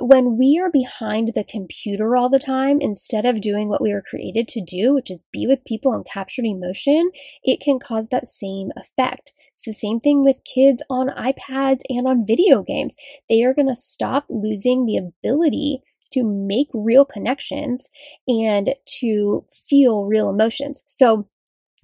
when 0.00 0.36
we 0.38 0.60
are 0.62 0.70
behind 0.70 1.32
the 1.34 1.44
computer 1.44 2.16
all 2.16 2.28
the 2.28 2.38
time, 2.38 2.78
instead 2.80 3.24
of 3.24 3.40
doing 3.40 3.68
what 3.68 3.82
we 3.82 3.92
were 3.92 4.02
created 4.02 4.46
to 4.48 4.60
do, 4.60 4.94
which 4.94 5.10
is 5.10 5.24
be 5.32 5.46
with 5.46 5.64
people 5.64 5.92
and 5.92 6.06
capture 6.06 6.42
emotion, 6.44 7.10
it 7.42 7.60
can 7.60 7.78
cause 7.78 8.08
that 8.08 8.28
same 8.28 8.70
effect. 8.76 9.32
It's 9.52 9.64
the 9.64 9.72
same 9.72 9.98
thing 9.98 10.22
with 10.22 10.44
kids 10.44 10.82
on 10.88 11.08
iPads 11.08 11.80
and 11.88 12.06
on 12.06 12.26
video 12.26 12.62
games. 12.62 12.94
They 13.28 13.42
are 13.42 13.54
going 13.54 13.68
to 13.68 13.74
stop 13.74 14.26
losing 14.28 14.86
the 14.86 14.96
ability 14.96 15.80
to 16.12 16.24
make 16.24 16.68
real 16.72 17.04
connections 17.04 17.88
and 18.26 18.74
to 19.00 19.44
feel 19.68 20.04
real 20.04 20.30
emotions. 20.30 20.84
So, 20.86 21.28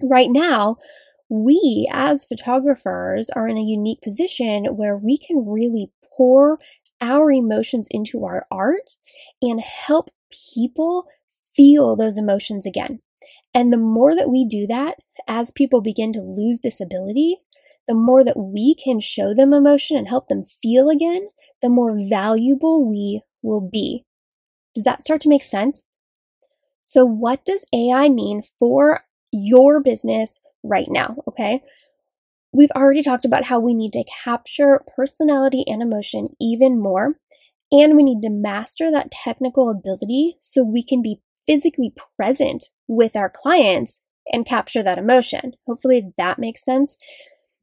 right 0.01 0.29
now, 0.31 0.77
we 1.29 1.89
as 1.91 2.25
photographers 2.25 3.29
are 3.35 3.47
in 3.47 3.57
a 3.57 3.61
unique 3.61 4.01
position 4.01 4.65
where 4.75 4.97
we 4.97 5.17
can 5.17 5.45
really 5.47 5.91
pour 6.15 6.59
our 7.01 7.31
emotions 7.31 7.87
into 7.91 8.25
our 8.25 8.45
art 8.51 8.95
and 9.41 9.61
help 9.61 10.09
people 10.53 11.05
feel 11.55 11.95
those 11.95 12.17
emotions 12.17 12.65
again. 12.65 12.99
And 13.53 13.71
the 13.71 13.77
more 13.77 14.15
that 14.15 14.29
we 14.29 14.45
do 14.45 14.67
that, 14.67 14.97
as 15.27 15.51
people 15.51 15.81
begin 15.81 16.11
to 16.13 16.19
lose 16.19 16.59
this 16.59 16.81
ability, 16.81 17.37
the 17.87 17.95
more 17.95 18.23
that 18.23 18.37
we 18.37 18.75
can 18.75 18.99
show 18.99 19.33
them 19.33 19.53
emotion 19.53 19.95
and 19.97 20.07
help 20.07 20.27
them 20.27 20.43
feel 20.43 20.89
again, 20.89 21.29
the 21.61 21.69
more 21.69 21.97
valuable 21.97 22.87
we 22.87 23.21
will 23.41 23.61
be. 23.61 24.03
Does 24.73 24.83
that 24.83 25.01
start 25.01 25.21
to 25.21 25.29
make 25.29 25.43
sense? 25.43 25.83
So, 26.81 27.05
what 27.05 27.45
does 27.45 27.65
AI 27.73 28.09
mean 28.09 28.41
for 28.59 29.01
your 29.31 29.81
business 29.81 30.41
right 30.63 30.87
now? 30.89 31.15
Okay. 31.27 31.61
We've 32.55 32.71
already 32.71 33.01
talked 33.01 33.25
about 33.25 33.45
how 33.45 33.59
we 33.59 33.73
need 33.73 33.91
to 33.93 34.05
capture 34.23 34.81
personality 34.95 35.65
and 35.67 35.81
emotion 35.81 36.29
even 36.39 36.79
more, 36.79 37.15
and 37.69 37.97
we 37.97 38.03
need 38.03 38.21
to 38.21 38.29
master 38.29 38.89
that 38.91 39.11
technical 39.11 39.69
ability 39.69 40.37
so 40.41 40.63
we 40.63 40.81
can 40.81 41.01
be 41.01 41.21
physically 41.45 41.93
present 42.17 42.71
with 42.87 43.17
our 43.17 43.29
clients 43.29 43.99
and 44.31 44.45
capture 44.45 44.81
that 44.81 44.97
emotion. 44.97 45.53
Hopefully 45.67 46.13
that 46.17 46.39
makes 46.39 46.63
sense 46.63 46.97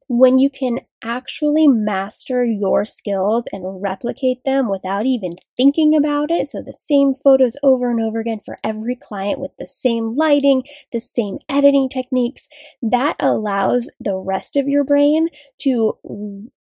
when 0.07 0.39
you 0.39 0.49
can 0.49 0.79
actually 1.03 1.67
master 1.67 2.45
your 2.45 2.85
skills 2.85 3.47
and 3.51 3.81
replicate 3.81 4.43
them 4.45 4.69
without 4.69 5.05
even 5.05 5.33
thinking 5.57 5.95
about 5.95 6.31
it. 6.31 6.47
So, 6.47 6.61
the 6.61 6.73
same 6.73 7.13
photos 7.13 7.57
over 7.63 7.89
and 7.91 8.01
over 8.01 8.19
again 8.19 8.39
for 8.39 8.57
every 8.63 8.95
client 8.95 9.39
with 9.39 9.51
the 9.57 9.67
same 9.67 10.15
lighting, 10.15 10.63
the 10.91 10.99
same 10.99 11.39
editing 11.49 11.89
techniques, 11.89 12.47
that 12.81 13.15
allows 13.19 13.91
the 13.99 14.15
rest 14.15 14.55
of 14.55 14.67
your 14.67 14.83
brain 14.83 15.29
to, 15.59 15.97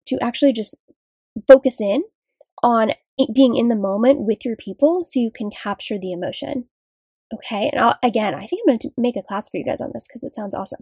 to 0.07 0.17
actually 0.21 0.53
just 0.53 0.75
focus 1.47 1.79
in 1.79 2.03
on 2.63 2.91
being 3.33 3.55
in 3.55 3.67
the 3.67 3.75
moment 3.75 4.21
with 4.21 4.45
your 4.45 4.55
people 4.55 5.03
so 5.05 5.19
you 5.19 5.31
can 5.31 5.49
capture 5.49 5.97
the 5.97 6.11
emotion. 6.11 6.65
Okay. 7.33 7.69
And 7.73 7.81
I'll, 7.81 7.97
again, 8.03 8.33
I 8.33 8.45
think 8.45 8.61
I'm 8.61 8.71
going 8.71 8.79
to 8.79 8.91
make 8.97 9.17
a 9.17 9.21
class 9.21 9.49
for 9.49 9.57
you 9.57 9.63
guys 9.63 9.81
on 9.81 9.91
this 9.93 10.07
because 10.07 10.23
it 10.23 10.31
sounds 10.31 10.55
awesome. 10.55 10.81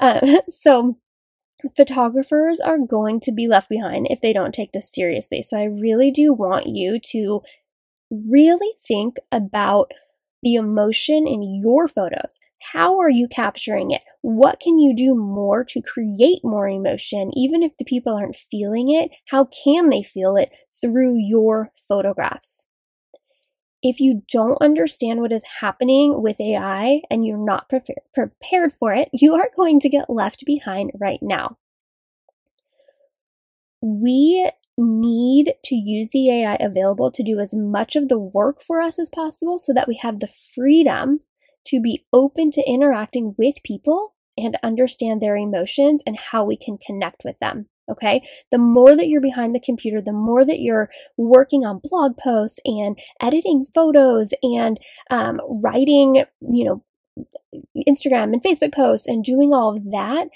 Uh, 0.00 0.40
so, 0.48 0.98
photographers 1.76 2.60
are 2.60 2.78
going 2.78 3.20
to 3.20 3.32
be 3.32 3.48
left 3.48 3.68
behind 3.68 4.06
if 4.10 4.20
they 4.20 4.32
don't 4.32 4.54
take 4.54 4.72
this 4.72 4.92
seriously. 4.92 5.42
So 5.42 5.58
I 5.58 5.64
really 5.64 6.10
do 6.10 6.32
want 6.32 6.66
you 6.66 6.98
to 7.10 7.42
really 8.10 8.72
think 8.86 9.14
about 9.32 9.90
the 10.42 10.54
emotion 10.54 11.26
in 11.26 11.60
your 11.62 11.88
photos. 11.88 12.38
How 12.72 12.98
are 12.98 13.10
you 13.10 13.26
capturing 13.28 13.90
it? 13.90 14.02
What 14.22 14.60
can 14.60 14.78
you 14.78 14.94
do 14.94 15.14
more 15.14 15.64
to 15.64 15.82
create 15.82 16.40
more 16.44 16.68
emotion, 16.68 17.30
even 17.34 17.62
if 17.62 17.72
the 17.78 17.84
people 17.84 18.14
aren't 18.14 18.36
feeling 18.36 18.90
it? 18.90 19.10
How 19.30 19.46
can 19.46 19.88
they 19.88 20.02
feel 20.02 20.36
it 20.36 20.54
through 20.80 21.16
your 21.18 21.72
photographs? 21.88 22.66
If 23.82 24.00
you 24.00 24.22
don't 24.30 24.60
understand 24.60 25.20
what 25.20 25.32
is 25.32 25.44
happening 25.60 26.22
with 26.22 26.40
AI 26.40 27.02
and 27.10 27.26
you're 27.26 27.44
not 27.44 27.68
pre- 27.68 27.80
prepared 28.14 28.72
for 28.72 28.92
it, 28.92 29.08
you 29.12 29.34
are 29.34 29.50
going 29.54 29.80
to 29.80 29.88
get 29.88 30.10
left 30.10 30.44
behind 30.44 30.90
right 30.98 31.20
now. 31.22 31.58
We 33.82 34.50
need 34.78 35.54
to 35.64 35.74
use 35.74 36.10
the 36.10 36.30
AI 36.30 36.56
available 36.60 37.10
to 37.10 37.22
do 37.22 37.38
as 37.38 37.54
much 37.54 37.96
of 37.96 38.08
the 38.08 38.18
work 38.18 38.60
for 38.60 38.80
us 38.80 38.98
as 38.98 39.08
possible 39.08 39.58
so 39.58 39.72
that 39.72 39.88
we 39.88 39.96
have 39.96 40.20
the 40.20 40.26
freedom 40.26 41.20
to 41.66 41.80
be 41.80 42.04
open 42.12 42.50
to 42.52 42.68
interacting 42.68 43.34
with 43.38 43.62
people 43.64 44.14
and 44.36 44.58
understand 44.62 45.20
their 45.20 45.36
emotions 45.36 46.02
and 46.06 46.18
how 46.18 46.44
we 46.44 46.56
can 46.56 46.78
connect 46.78 47.22
with 47.24 47.38
them. 47.38 47.68
Okay. 47.88 48.22
The 48.50 48.58
more 48.58 48.96
that 48.96 49.08
you're 49.08 49.20
behind 49.20 49.54
the 49.54 49.60
computer, 49.60 50.00
the 50.00 50.12
more 50.12 50.44
that 50.44 50.60
you're 50.60 50.88
working 51.16 51.64
on 51.64 51.80
blog 51.82 52.16
posts 52.16 52.58
and 52.64 52.98
editing 53.20 53.64
photos 53.74 54.32
and 54.42 54.78
um, 55.10 55.40
writing, 55.62 56.24
you 56.50 56.64
know, 56.64 56.84
Instagram 57.88 58.32
and 58.32 58.42
Facebook 58.42 58.74
posts 58.74 59.06
and 59.06 59.22
doing 59.22 59.52
all 59.52 59.76
of 59.76 59.90
that, 59.92 60.28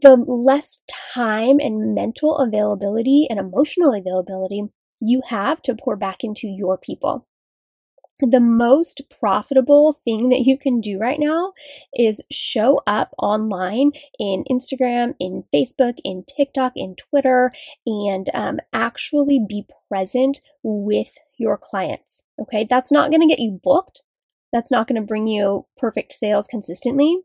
the 0.00 0.16
less 0.16 0.78
time 1.14 1.58
and 1.60 1.94
mental 1.94 2.36
availability 2.36 3.26
and 3.30 3.38
emotional 3.38 3.94
availability 3.94 4.64
you 5.00 5.22
have 5.28 5.60
to 5.62 5.74
pour 5.74 5.96
back 5.96 6.24
into 6.24 6.46
your 6.48 6.78
people 6.78 7.26
the 8.20 8.40
most 8.40 9.02
profitable 9.20 9.92
thing 9.92 10.28
that 10.28 10.40
you 10.40 10.56
can 10.56 10.80
do 10.80 10.98
right 10.98 11.18
now 11.18 11.52
is 11.94 12.24
show 12.30 12.80
up 12.86 13.12
online 13.18 13.90
in 14.18 14.44
Instagram, 14.50 15.14
in 15.18 15.44
Facebook, 15.52 15.98
in 16.04 16.24
TikTok, 16.24 16.72
in 16.76 16.94
Twitter, 16.94 17.52
and 17.86 18.30
um, 18.32 18.60
actually 18.72 19.44
be 19.46 19.66
present 19.88 20.40
with 20.62 21.18
your 21.36 21.58
clients. 21.60 22.22
Okay, 22.38 22.66
that's 22.68 22.92
not 22.92 23.10
going 23.10 23.20
to 23.20 23.26
get 23.26 23.40
you 23.40 23.60
booked. 23.62 24.02
That's 24.52 24.70
not 24.70 24.86
going 24.86 25.02
to 25.02 25.06
bring 25.06 25.26
you 25.26 25.66
perfect 25.76 26.12
sales 26.12 26.46
consistently. 26.46 27.18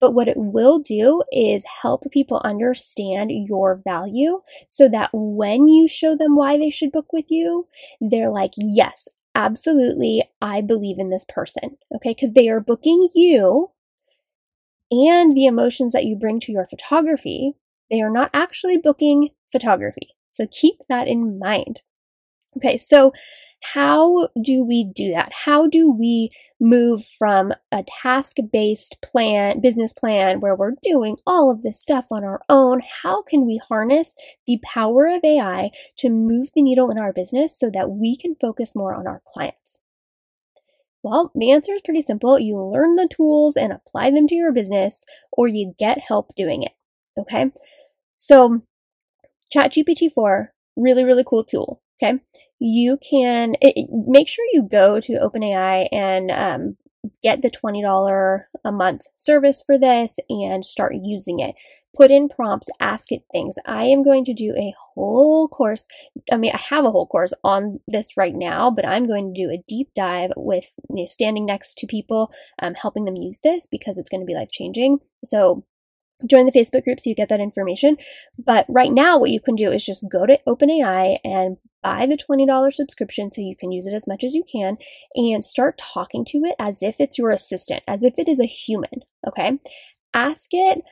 But 0.00 0.12
what 0.12 0.28
it 0.28 0.36
will 0.36 0.78
do 0.78 1.22
is 1.32 1.64
help 1.80 2.04
people 2.10 2.42
understand 2.44 3.30
your 3.32 3.80
value 3.82 4.42
so 4.68 4.90
that 4.90 5.08
when 5.14 5.66
you 5.66 5.88
show 5.88 6.14
them 6.14 6.36
why 6.36 6.58
they 6.58 6.68
should 6.68 6.92
book 6.92 7.10
with 7.10 7.30
you, 7.30 7.64
they're 8.02 8.28
like, 8.28 8.52
yes, 8.58 9.08
absolutely, 9.34 10.22
I 10.40 10.60
believe 10.60 10.98
in 10.98 11.10
this 11.10 11.26
person. 11.28 11.76
Okay. 11.94 12.10
Because 12.10 12.32
they 12.32 12.48
are 12.48 12.60
booking 12.60 13.08
you 13.14 13.70
and 14.90 15.32
the 15.32 15.46
emotions 15.46 15.92
that 15.92 16.04
you 16.04 16.16
bring 16.16 16.40
to 16.40 16.52
your 16.52 16.64
photography. 16.64 17.54
They 17.90 18.00
are 18.00 18.10
not 18.10 18.30
actually 18.32 18.78
booking 18.78 19.30
photography. 19.50 20.10
So 20.30 20.46
keep 20.50 20.76
that 20.88 21.08
in 21.08 21.38
mind. 21.38 21.82
Okay, 22.56 22.76
so 22.76 23.12
how 23.72 24.28
do 24.40 24.64
we 24.64 24.84
do 24.84 25.12
that? 25.12 25.32
How 25.44 25.66
do 25.66 25.90
we 25.90 26.28
move 26.60 27.04
from 27.04 27.52
a 27.72 27.82
task 27.82 28.36
based 28.52 29.02
plan, 29.02 29.60
business 29.60 29.92
plan 29.92 30.40
where 30.40 30.54
we're 30.54 30.74
doing 30.82 31.16
all 31.26 31.50
of 31.50 31.62
this 31.62 31.80
stuff 31.80 32.06
on 32.10 32.24
our 32.24 32.40
own? 32.48 32.82
How 33.02 33.22
can 33.22 33.46
we 33.46 33.60
harness 33.68 34.14
the 34.46 34.60
power 34.62 35.06
of 35.06 35.24
AI 35.24 35.70
to 35.96 36.10
move 36.10 36.48
the 36.54 36.62
needle 36.62 36.90
in 36.90 36.98
our 36.98 37.12
business 37.12 37.58
so 37.58 37.70
that 37.70 37.90
we 37.90 38.16
can 38.16 38.34
focus 38.34 38.76
more 38.76 38.94
on 38.94 39.06
our 39.06 39.22
clients? 39.26 39.80
Well, 41.02 41.32
the 41.34 41.50
answer 41.50 41.72
is 41.74 41.82
pretty 41.82 42.00
simple. 42.00 42.38
You 42.38 42.58
learn 42.58 42.94
the 42.94 43.08
tools 43.08 43.56
and 43.56 43.72
apply 43.72 44.10
them 44.10 44.26
to 44.26 44.34
your 44.34 44.52
business, 44.52 45.04
or 45.32 45.48
you 45.48 45.74
get 45.78 45.98
help 45.98 46.34
doing 46.34 46.62
it. 46.62 46.72
Okay. 47.18 47.50
So, 48.14 48.62
ChatGPT 49.54 50.10
4, 50.10 50.52
really, 50.76 51.04
really 51.04 51.24
cool 51.24 51.44
tool. 51.44 51.82
Okay. 52.02 52.20
You 52.58 52.98
can 52.98 53.54
it, 53.60 53.88
make 53.90 54.28
sure 54.28 54.44
you 54.52 54.62
go 54.62 55.00
to 55.00 55.12
OpenAI 55.12 55.88
and 55.92 56.30
um, 56.30 56.76
get 57.22 57.42
the 57.42 57.50
$20 57.50 58.44
a 58.64 58.72
month 58.72 59.02
service 59.16 59.62
for 59.64 59.78
this 59.78 60.18
and 60.28 60.64
start 60.64 60.94
using 61.00 61.38
it. 61.38 61.54
Put 61.94 62.10
in 62.10 62.28
prompts, 62.28 62.68
ask 62.80 63.12
it 63.12 63.22
things. 63.32 63.56
I 63.66 63.84
am 63.84 64.02
going 64.02 64.24
to 64.24 64.34
do 64.34 64.54
a 64.56 64.74
whole 64.94 65.48
course. 65.48 65.86
I 66.32 66.36
mean, 66.36 66.52
I 66.52 66.58
have 66.70 66.84
a 66.84 66.90
whole 66.90 67.06
course 67.06 67.32
on 67.44 67.80
this 67.86 68.16
right 68.16 68.34
now, 68.34 68.70
but 68.70 68.86
I'm 68.86 69.06
going 69.06 69.32
to 69.32 69.42
do 69.42 69.50
a 69.50 69.62
deep 69.68 69.90
dive 69.94 70.32
with 70.36 70.74
you 70.90 71.02
know, 71.02 71.06
standing 71.06 71.46
next 71.46 71.76
to 71.78 71.86
people, 71.86 72.32
um, 72.60 72.74
helping 72.74 73.04
them 73.04 73.16
use 73.16 73.40
this 73.40 73.66
because 73.66 73.98
it's 73.98 74.10
going 74.10 74.22
to 74.22 74.26
be 74.26 74.34
life 74.34 74.50
changing. 74.50 74.98
So 75.24 75.64
join 76.28 76.46
the 76.46 76.52
Facebook 76.52 76.84
group 76.84 77.00
so 77.00 77.08
you 77.10 77.14
get 77.14 77.28
that 77.28 77.40
information. 77.40 77.96
But 78.38 78.66
right 78.68 78.92
now, 78.92 79.18
what 79.18 79.30
you 79.30 79.40
can 79.40 79.54
do 79.54 79.72
is 79.72 79.84
just 79.84 80.06
go 80.10 80.26
to 80.26 80.40
OpenAI 80.46 81.18
and 81.24 81.56
buy 81.82 82.06
the 82.06 82.16
$20 82.16 82.72
subscription 82.72 83.28
so 83.28 83.42
you 83.42 83.54
can 83.56 83.70
use 83.70 83.86
it 83.86 83.94
as 83.94 84.06
much 84.06 84.24
as 84.24 84.34
you 84.34 84.42
can 84.50 84.78
and 85.14 85.44
start 85.44 85.78
talking 85.78 86.24
to 86.26 86.38
it 86.38 86.54
as 86.58 86.82
if 86.82 86.96
it's 86.98 87.18
your 87.18 87.30
assistant, 87.30 87.82
as 87.86 88.02
if 88.02 88.14
it 88.18 88.28
is 88.28 88.40
a 88.40 88.46
human. 88.46 89.02
Okay. 89.26 89.58
Ask 90.14 90.48
it 90.52 90.82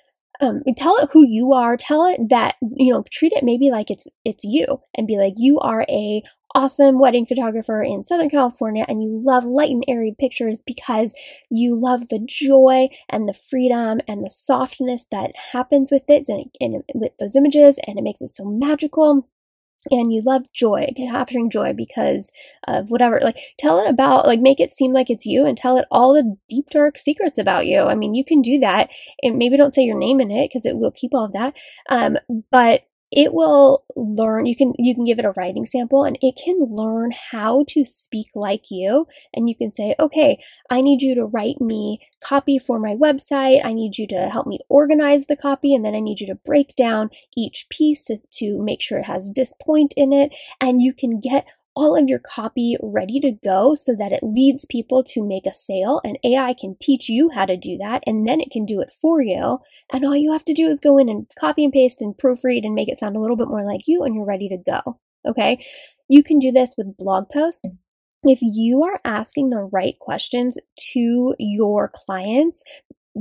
um, 0.40 0.62
tell 0.76 0.96
it 0.96 1.10
who 1.12 1.26
you 1.26 1.52
are 1.52 1.76
tell 1.76 2.04
it 2.06 2.28
that 2.30 2.56
you 2.62 2.92
know 2.92 3.04
treat 3.10 3.32
it 3.32 3.44
maybe 3.44 3.70
like 3.70 3.90
it's 3.90 4.08
it's 4.24 4.44
you 4.44 4.80
and 4.96 5.06
be 5.06 5.16
like 5.16 5.34
you 5.36 5.60
are 5.60 5.86
a 5.88 6.22
awesome 6.54 6.98
wedding 6.98 7.26
photographer 7.26 7.82
in 7.82 8.04
Southern 8.04 8.30
California 8.30 8.84
and 8.88 9.02
you 9.02 9.18
love 9.22 9.44
light 9.44 9.70
and 9.70 9.84
airy 9.88 10.14
pictures 10.18 10.60
because 10.66 11.14
you 11.50 11.74
love 11.74 12.08
the 12.08 12.24
joy 12.24 12.88
and 13.08 13.28
the 13.28 13.34
freedom 13.34 14.00
and 14.06 14.24
the 14.24 14.30
softness 14.30 15.06
that 15.10 15.32
happens 15.52 15.90
with 15.90 16.04
it 16.08 16.28
and, 16.28 16.46
and 16.60 16.82
with 16.94 17.12
those 17.18 17.36
images 17.36 17.78
and 17.86 17.98
it 17.98 18.02
makes 18.02 18.20
it 18.20 18.28
so 18.28 18.44
magical 18.44 19.28
and 19.90 20.12
you 20.12 20.20
love 20.24 20.44
joy, 20.52 20.86
capturing 20.96 21.50
joy 21.50 21.72
because 21.72 22.30
of 22.68 22.90
whatever. 22.90 23.18
Like, 23.22 23.36
tell 23.58 23.80
it 23.80 23.88
about, 23.88 24.26
like, 24.26 24.40
make 24.40 24.60
it 24.60 24.70
seem 24.70 24.92
like 24.92 25.10
it's 25.10 25.26
you 25.26 25.44
and 25.44 25.56
tell 25.56 25.76
it 25.76 25.86
all 25.90 26.14
the 26.14 26.36
deep, 26.48 26.70
dark 26.70 26.96
secrets 26.96 27.38
about 27.38 27.66
you. 27.66 27.82
I 27.82 27.94
mean, 27.94 28.14
you 28.14 28.24
can 28.24 28.42
do 28.42 28.60
that 28.60 28.90
and 29.22 29.38
maybe 29.38 29.56
don't 29.56 29.74
say 29.74 29.82
your 29.82 29.98
name 29.98 30.20
in 30.20 30.30
it 30.30 30.48
because 30.48 30.66
it 30.66 30.76
will 30.76 30.92
keep 30.92 31.12
all 31.14 31.24
of 31.24 31.32
that. 31.32 31.56
Um, 31.88 32.16
but 32.50 32.82
it 33.12 33.34
will 33.34 33.84
learn 33.94 34.46
you 34.46 34.56
can 34.56 34.72
you 34.78 34.94
can 34.94 35.04
give 35.04 35.18
it 35.18 35.24
a 35.24 35.32
writing 35.36 35.66
sample 35.66 36.02
and 36.02 36.18
it 36.22 36.40
can 36.42 36.58
learn 36.60 37.12
how 37.30 37.64
to 37.68 37.84
speak 37.84 38.28
like 38.34 38.70
you. 38.70 39.06
And 39.34 39.48
you 39.48 39.56
can 39.56 39.72
say 39.72 39.94
okay 40.00 40.38
i 40.70 40.80
need 40.80 41.02
you 41.02 41.14
to 41.14 41.24
write 41.24 41.60
me 41.60 42.00
copy 42.20 42.58
for 42.58 42.78
my 42.78 42.94
website. 42.94 43.60
I 43.64 43.72
need 43.72 43.98
you 43.98 44.06
to 44.08 44.28
help 44.30 44.46
me 44.46 44.58
organize 44.68 45.26
the 45.26 45.36
copy 45.36 45.74
and 45.74 45.84
then 45.84 45.94
i 45.94 46.00
need 46.00 46.20
you 46.20 46.26
to 46.28 46.34
break 46.34 46.74
down 46.76 47.10
each 47.36 47.66
piece 47.68 48.04
to, 48.06 48.16
to 48.32 48.62
make 48.62 48.80
sure 48.80 48.98
it 48.98 49.06
has 49.06 49.32
this 49.34 49.54
point 49.60 49.92
in 49.96 50.12
it. 50.12 50.34
And 50.60 50.80
you 50.80 50.94
can 50.94 51.20
get 51.20 51.46
all 51.74 51.96
of 51.96 52.08
your 52.08 52.18
copy 52.18 52.76
ready 52.82 53.18
to 53.20 53.32
go 53.44 53.74
so 53.74 53.94
that 53.96 54.12
it 54.12 54.22
leads 54.22 54.66
people 54.66 55.02
to 55.02 55.26
make 55.26 55.46
a 55.46 55.54
sale 55.54 56.00
and 56.04 56.18
AI 56.24 56.54
can 56.54 56.76
teach 56.80 57.08
you 57.08 57.30
how 57.30 57.46
to 57.46 57.56
do 57.56 57.78
that 57.78 58.02
and 58.06 58.28
then 58.28 58.40
it 58.40 58.50
can 58.50 58.66
do 58.66 58.80
it 58.80 58.90
for 58.90 59.22
you. 59.22 59.58
And 59.92 60.04
all 60.04 60.16
you 60.16 60.32
have 60.32 60.44
to 60.46 60.54
do 60.54 60.68
is 60.68 60.80
go 60.80 60.98
in 60.98 61.08
and 61.08 61.26
copy 61.38 61.64
and 61.64 61.72
paste 61.72 62.02
and 62.02 62.14
proofread 62.14 62.64
and 62.64 62.74
make 62.74 62.88
it 62.88 62.98
sound 62.98 63.16
a 63.16 63.20
little 63.20 63.36
bit 63.36 63.48
more 63.48 63.64
like 63.64 63.82
you 63.86 64.02
and 64.02 64.14
you're 64.14 64.26
ready 64.26 64.48
to 64.48 64.58
go. 64.58 64.98
Okay. 65.26 65.64
You 66.08 66.22
can 66.22 66.38
do 66.38 66.52
this 66.52 66.74
with 66.76 66.96
blog 66.96 67.30
posts. 67.32 67.62
If 68.24 68.40
you 68.42 68.84
are 68.84 69.00
asking 69.04 69.50
the 69.50 69.68
right 69.72 69.98
questions 69.98 70.58
to 70.92 71.34
your 71.38 71.90
clients, 71.92 72.62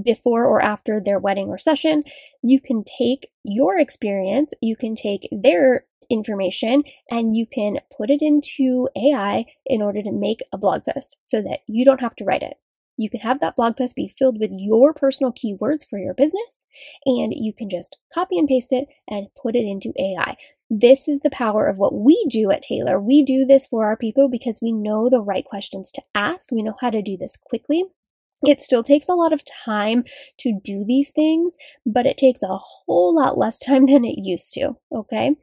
before 0.04 0.46
or 0.46 0.62
after 0.62 1.00
their 1.00 1.20
wedding 1.20 1.50
or 1.50 1.58
session. 1.58 2.04
You 2.42 2.62
can 2.62 2.84
take 2.84 3.30
your 3.44 3.78
experience, 3.80 4.54
you 4.62 4.76
can 4.76 4.96
take 4.96 5.28
their 5.32 5.86
information 6.12 6.84
and 7.10 7.36
you 7.36 7.46
can 7.46 7.80
put 7.96 8.10
it 8.10 8.22
into 8.22 8.90
AI 8.96 9.46
in 9.66 9.82
order 9.82 10.02
to 10.04 10.12
make 10.12 10.40
a 10.52 10.58
blog 10.58 10.84
post 10.86 11.18
so 11.24 11.42
that 11.42 11.60
you 11.68 11.86
don't 11.86 12.02
have 12.02 12.16
to 12.16 12.26
write 12.26 12.44
it. 12.44 12.58
You 12.98 13.10
can 13.10 13.22
have 13.22 13.40
that 13.40 13.56
blog 13.56 13.78
post 13.78 13.96
be 13.96 14.08
filled 14.08 14.40
with 14.40 14.52
your 14.54 14.94
personal 14.94 15.32
keywords 15.32 15.88
for 15.90 15.98
your 15.98 16.14
business, 16.14 16.66
and 17.06 17.34
you 17.36 17.54
can 17.54 17.70
just 17.70 17.98
copy 18.14 18.38
and 18.38 18.48
paste 18.48 18.72
it 18.72 18.88
and 19.10 19.28
put 19.42 19.56
it 19.56 19.66
into 19.66 19.94
AI. 19.98 20.36
This 20.70 21.08
is 21.08 21.22
the 21.22 21.32
power 21.32 21.68
of 21.68 21.78
what 21.78 21.94
we 21.94 22.24
do 22.30 22.52
at 22.52 22.62
Taylor. 22.62 23.00
We 23.00 23.24
do 23.24 23.46
this 23.46 23.66
for 23.66 23.86
our 23.86 23.98
people 23.98 24.30
because 24.30 24.60
we 24.62 24.72
know 24.72 25.10
the 25.10 25.22
right 25.22 25.44
questions 25.44 25.92
to 25.94 26.02
ask. 26.14 26.52
We 26.52 26.62
know 26.62 26.76
how 26.80 26.92
to 26.92 27.02
do 27.02 27.18
this 27.18 27.38
quickly. 27.38 27.86
It 28.44 28.62
still 28.62 28.84
takes 28.84 29.08
a 29.08 29.14
lot 29.14 29.34
of 29.34 29.44
time 29.46 30.04
to 30.40 30.60
do 30.64 30.84
these 30.86 31.12
things, 31.12 31.58
but 31.86 32.06
it 32.06 32.18
takes 32.18 32.42
a 32.42 32.58
whole 32.58 33.16
lot 33.16 33.38
less 33.38 33.60
time 33.60 33.86
than 33.92 34.06
it 34.06 34.18
used 34.18 34.54
to. 34.54 34.78
Okay. 34.92 35.36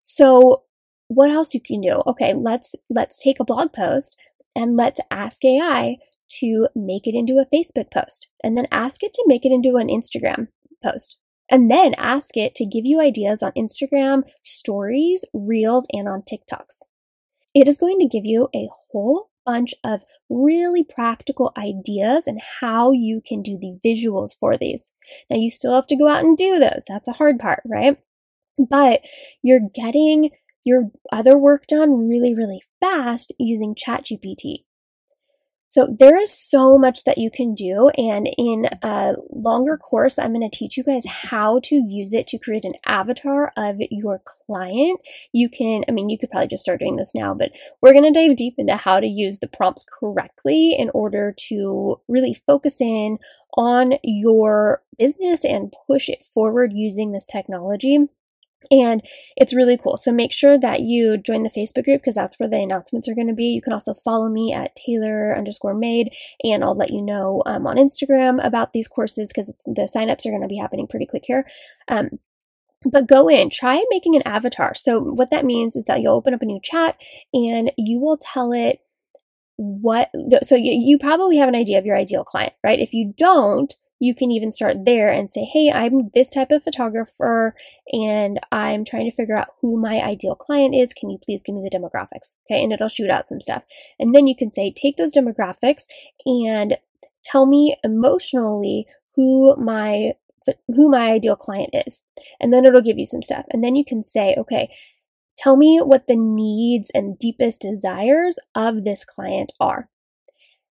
So 0.00 0.64
what 1.08 1.30
else 1.30 1.54
you 1.54 1.60
can 1.60 1.80
do? 1.80 2.02
Okay, 2.06 2.34
let's 2.34 2.74
let's 2.88 3.22
take 3.22 3.40
a 3.40 3.44
blog 3.44 3.72
post 3.72 4.18
and 4.54 4.76
let's 4.76 5.00
ask 5.10 5.44
AI 5.44 5.96
to 6.38 6.68
make 6.74 7.06
it 7.06 7.14
into 7.14 7.34
a 7.34 7.46
Facebook 7.46 7.90
post 7.90 8.28
and 8.42 8.56
then 8.56 8.66
ask 8.70 9.02
it 9.02 9.12
to 9.14 9.24
make 9.26 9.44
it 9.44 9.52
into 9.52 9.76
an 9.76 9.88
Instagram 9.88 10.48
post. 10.82 11.18
And 11.50 11.68
then 11.68 11.94
ask 11.98 12.36
it 12.36 12.54
to 12.56 12.64
give 12.64 12.86
you 12.86 13.00
ideas 13.00 13.42
on 13.42 13.50
Instagram, 13.52 14.22
stories, 14.40 15.24
reels, 15.34 15.84
and 15.92 16.08
on 16.08 16.22
TikToks. 16.22 16.82
It 17.54 17.66
is 17.66 17.76
going 17.76 17.98
to 17.98 18.06
give 18.06 18.24
you 18.24 18.48
a 18.54 18.68
whole 18.92 19.30
bunch 19.44 19.74
of 19.82 20.04
really 20.28 20.84
practical 20.84 21.52
ideas 21.58 22.28
and 22.28 22.40
how 22.60 22.92
you 22.92 23.20
can 23.26 23.42
do 23.42 23.58
the 23.58 23.76
visuals 23.84 24.38
for 24.38 24.56
these. 24.56 24.92
Now, 25.28 25.38
you 25.38 25.50
still 25.50 25.74
have 25.74 25.88
to 25.88 25.96
go 25.96 26.06
out 26.06 26.22
and 26.22 26.36
do 26.36 26.60
those. 26.60 26.84
That's 26.86 27.08
a 27.08 27.14
hard 27.14 27.40
part, 27.40 27.62
right? 27.66 27.98
But 28.68 29.02
you're 29.42 29.68
getting 29.74 30.30
your 30.64 30.90
other 31.12 31.38
work 31.38 31.66
done 31.66 32.08
really, 32.08 32.34
really 32.34 32.60
fast 32.80 33.32
using 33.38 33.74
ChatGPT. 33.74 34.64
So 35.70 35.86
there 36.00 36.20
is 36.20 36.36
so 36.36 36.76
much 36.76 37.04
that 37.04 37.16
you 37.16 37.30
can 37.30 37.54
do. 37.54 37.90
And 37.96 38.28
in 38.36 38.66
a 38.82 39.14
longer 39.30 39.76
course, 39.76 40.18
I'm 40.18 40.32
going 40.32 40.48
to 40.48 40.58
teach 40.58 40.76
you 40.76 40.82
guys 40.82 41.06
how 41.06 41.60
to 41.62 41.76
use 41.76 42.12
it 42.12 42.26
to 42.28 42.40
create 42.40 42.64
an 42.64 42.74
avatar 42.84 43.52
of 43.56 43.76
your 43.88 44.18
client. 44.26 45.00
You 45.32 45.48
can, 45.48 45.84
I 45.88 45.92
mean, 45.92 46.08
you 46.08 46.18
could 46.18 46.28
probably 46.28 46.48
just 46.48 46.64
start 46.64 46.80
doing 46.80 46.96
this 46.96 47.14
now, 47.14 47.34
but 47.34 47.52
we're 47.80 47.92
going 47.92 48.12
to 48.12 48.28
dive 48.28 48.36
deep 48.36 48.54
into 48.58 48.74
how 48.74 48.98
to 48.98 49.06
use 49.06 49.38
the 49.38 49.46
prompts 49.46 49.84
correctly 49.88 50.74
in 50.76 50.90
order 50.92 51.32
to 51.48 52.00
really 52.08 52.34
focus 52.34 52.80
in 52.80 53.18
on 53.54 53.92
your 54.02 54.82
business 54.98 55.44
and 55.44 55.72
push 55.86 56.08
it 56.08 56.24
forward 56.24 56.72
using 56.74 57.12
this 57.12 57.28
technology. 57.28 58.08
And 58.70 59.02
it's 59.36 59.54
really 59.54 59.76
cool. 59.76 59.96
So 59.96 60.12
make 60.12 60.32
sure 60.32 60.58
that 60.58 60.80
you 60.80 61.16
join 61.16 61.42
the 61.42 61.50
Facebook 61.50 61.84
group 61.84 62.02
because 62.02 62.14
that's 62.14 62.38
where 62.38 62.48
the 62.48 62.60
announcements 62.60 63.08
are 63.08 63.14
going 63.14 63.28
to 63.28 63.34
be. 63.34 63.46
You 63.46 63.62
can 63.62 63.72
also 63.72 63.94
follow 63.94 64.28
me 64.28 64.52
at 64.52 64.76
Taylor 64.76 65.34
underscore 65.36 65.74
made, 65.74 66.10
and 66.44 66.62
I'll 66.62 66.76
let 66.76 66.90
you 66.90 67.02
know 67.02 67.42
um, 67.46 67.66
on 67.66 67.76
Instagram 67.76 68.44
about 68.44 68.72
these 68.72 68.88
courses 68.88 69.28
because 69.28 69.54
the 69.66 69.90
signups 69.94 70.26
are 70.26 70.30
going 70.30 70.42
to 70.42 70.48
be 70.48 70.58
happening 70.58 70.86
pretty 70.86 71.06
quick 71.06 71.24
here. 71.26 71.46
Um, 71.88 72.10
but 72.84 73.06
go 73.06 73.28
in, 73.28 73.50
try 73.50 73.82
making 73.90 74.16
an 74.16 74.22
avatar. 74.24 74.74
So 74.74 75.00
what 75.00 75.30
that 75.30 75.44
means 75.44 75.76
is 75.76 75.84
that 75.86 76.00
you'll 76.00 76.14
open 76.16 76.32
up 76.32 76.42
a 76.42 76.46
new 76.46 76.60
chat 76.62 77.00
and 77.34 77.70
you 77.76 78.00
will 78.00 78.18
tell 78.18 78.52
it 78.52 78.80
what 79.60 80.10
so 80.42 80.54
you, 80.54 80.72
you 80.72 80.98
probably 80.98 81.36
have 81.36 81.48
an 81.48 81.54
idea 81.54 81.78
of 81.78 81.84
your 81.84 81.94
ideal 81.94 82.24
client 82.24 82.54
right 82.64 82.78
if 82.78 82.94
you 82.94 83.12
don't 83.18 83.74
you 84.00 84.14
can 84.14 84.30
even 84.30 84.50
start 84.50 84.84
there 84.86 85.10
and 85.10 85.30
say, 85.30 85.44
Hey, 85.44 85.70
I'm 85.72 86.10
this 86.14 86.30
type 86.30 86.50
of 86.50 86.64
photographer 86.64 87.54
and 87.92 88.40
I'm 88.50 88.84
trying 88.84 89.08
to 89.08 89.14
figure 89.14 89.36
out 89.36 89.48
who 89.60 89.80
my 89.80 90.00
ideal 90.00 90.34
client 90.34 90.74
is. 90.74 90.92
Can 90.92 91.10
you 91.10 91.18
please 91.24 91.42
give 91.44 91.54
me 91.54 91.62
the 91.62 91.70
demographics? 91.70 92.34
Okay. 92.46 92.62
And 92.64 92.72
it'll 92.72 92.88
shoot 92.88 93.10
out 93.10 93.28
some 93.28 93.40
stuff. 93.40 93.64
And 93.98 94.14
then 94.14 94.26
you 94.26 94.34
can 94.34 94.50
say, 94.50 94.72
Take 94.74 94.96
those 94.96 95.12
demographics 95.12 95.84
and 96.26 96.78
tell 97.22 97.46
me 97.46 97.76
emotionally 97.84 98.86
who 99.14 99.54
my 99.56 100.14
who 100.68 100.90
my 100.90 101.12
ideal 101.12 101.36
client 101.36 101.70
is. 101.86 102.02
And 102.40 102.52
then 102.52 102.64
it'll 102.64 102.80
give 102.80 102.98
you 102.98 103.04
some 103.04 103.22
stuff. 103.22 103.44
And 103.50 103.62
then 103.62 103.76
you 103.76 103.84
can 103.84 104.02
say, 104.02 104.34
okay, 104.38 104.70
Tell 105.40 105.56
me 105.56 105.78
what 105.78 106.06
the 106.06 106.16
needs 106.16 106.90
and 106.90 107.18
deepest 107.18 107.62
desires 107.62 108.36
of 108.54 108.84
this 108.84 109.06
client 109.06 109.52
are. 109.58 109.88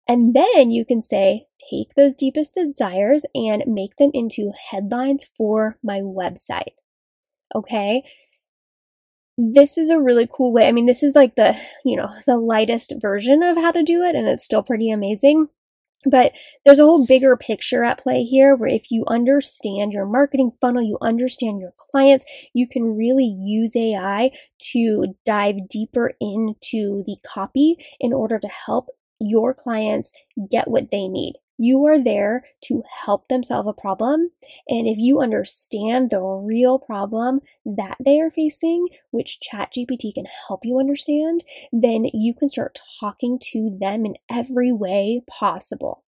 And 0.08 0.34
then 0.34 0.70
you 0.70 0.84
can 0.84 1.00
say, 1.00 1.44
take 1.70 1.94
those 1.94 2.16
deepest 2.16 2.54
desires 2.54 3.24
and 3.34 3.62
make 3.66 3.96
them 3.96 4.10
into 4.12 4.52
headlines 4.70 5.30
for 5.36 5.78
my 5.82 6.00
website. 6.00 6.74
Okay. 7.54 8.02
This 9.38 9.78
is 9.78 9.90
a 9.90 10.00
really 10.00 10.28
cool 10.30 10.52
way. 10.52 10.68
I 10.68 10.72
mean, 10.72 10.86
this 10.86 11.02
is 11.02 11.14
like 11.14 11.36
the, 11.36 11.56
you 11.84 11.96
know, 11.96 12.08
the 12.26 12.36
lightest 12.36 12.94
version 13.00 13.42
of 13.42 13.56
how 13.56 13.70
to 13.70 13.82
do 13.82 14.02
it, 14.02 14.14
and 14.14 14.28
it's 14.28 14.44
still 14.44 14.62
pretty 14.62 14.90
amazing. 14.90 15.48
But 16.04 16.36
there's 16.64 16.80
a 16.80 16.84
whole 16.84 17.06
bigger 17.06 17.36
picture 17.36 17.84
at 17.84 17.98
play 17.98 18.24
here 18.24 18.56
where 18.56 18.68
if 18.68 18.90
you 18.90 19.04
understand 19.06 19.92
your 19.92 20.04
marketing 20.04 20.50
funnel, 20.60 20.82
you 20.82 20.98
understand 21.00 21.60
your 21.60 21.72
clients, 21.90 22.26
you 22.52 22.66
can 22.66 22.96
really 22.96 23.24
use 23.24 23.76
AI 23.76 24.32
to 24.72 25.14
dive 25.24 25.68
deeper 25.70 26.12
into 26.20 27.02
the 27.06 27.16
copy 27.24 27.76
in 28.00 28.12
order 28.12 28.38
to 28.38 28.48
help 28.48 28.88
your 29.22 29.54
clients 29.54 30.12
get 30.50 30.68
what 30.68 30.90
they 30.90 31.08
need. 31.08 31.34
You 31.58 31.84
are 31.84 32.02
there 32.02 32.44
to 32.64 32.82
help 33.04 33.28
them 33.28 33.44
solve 33.44 33.66
a 33.66 33.72
problem. 33.72 34.30
And 34.68 34.88
if 34.88 34.98
you 34.98 35.20
understand 35.20 36.10
the 36.10 36.20
real 36.20 36.78
problem 36.78 37.40
that 37.64 37.96
they 38.04 38.20
are 38.20 38.30
facing, 38.30 38.88
which 39.10 39.38
ChatGPT 39.40 40.14
can 40.14 40.26
help 40.48 40.64
you 40.64 40.80
understand, 40.80 41.44
then 41.72 42.06
you 42.12 42.34
can 42.34 42.48
start 42.48 42.80
talking 42.98 43.38
to 43.52 43.76
them 43.78 44.04
in 44.04 44.16
every 44.30 44.72
way 44.72 45.22
possible. 45.28 46.02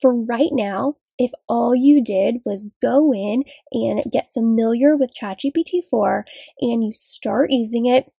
For 0.00 0.14
right 0.14 0.50
now, 0.52 0.96
if 1.18 1.30
all 1.48 1.74
you 1.74 2.02
did 2.02 2.36
was 2.44 2.66
go 2.82 3.14
in 3.14 3.44
and 3.72 4.02
get 4.12 4.32
familiar 4.34 4.96
with 4.96 5.14
ChatGPT 5.14 5.80
4 5.88 6.24
and 6.60 6.84
you 6.84 6.92
start 6.92 7.50
using 7.50 7.86
it 7.86 8.12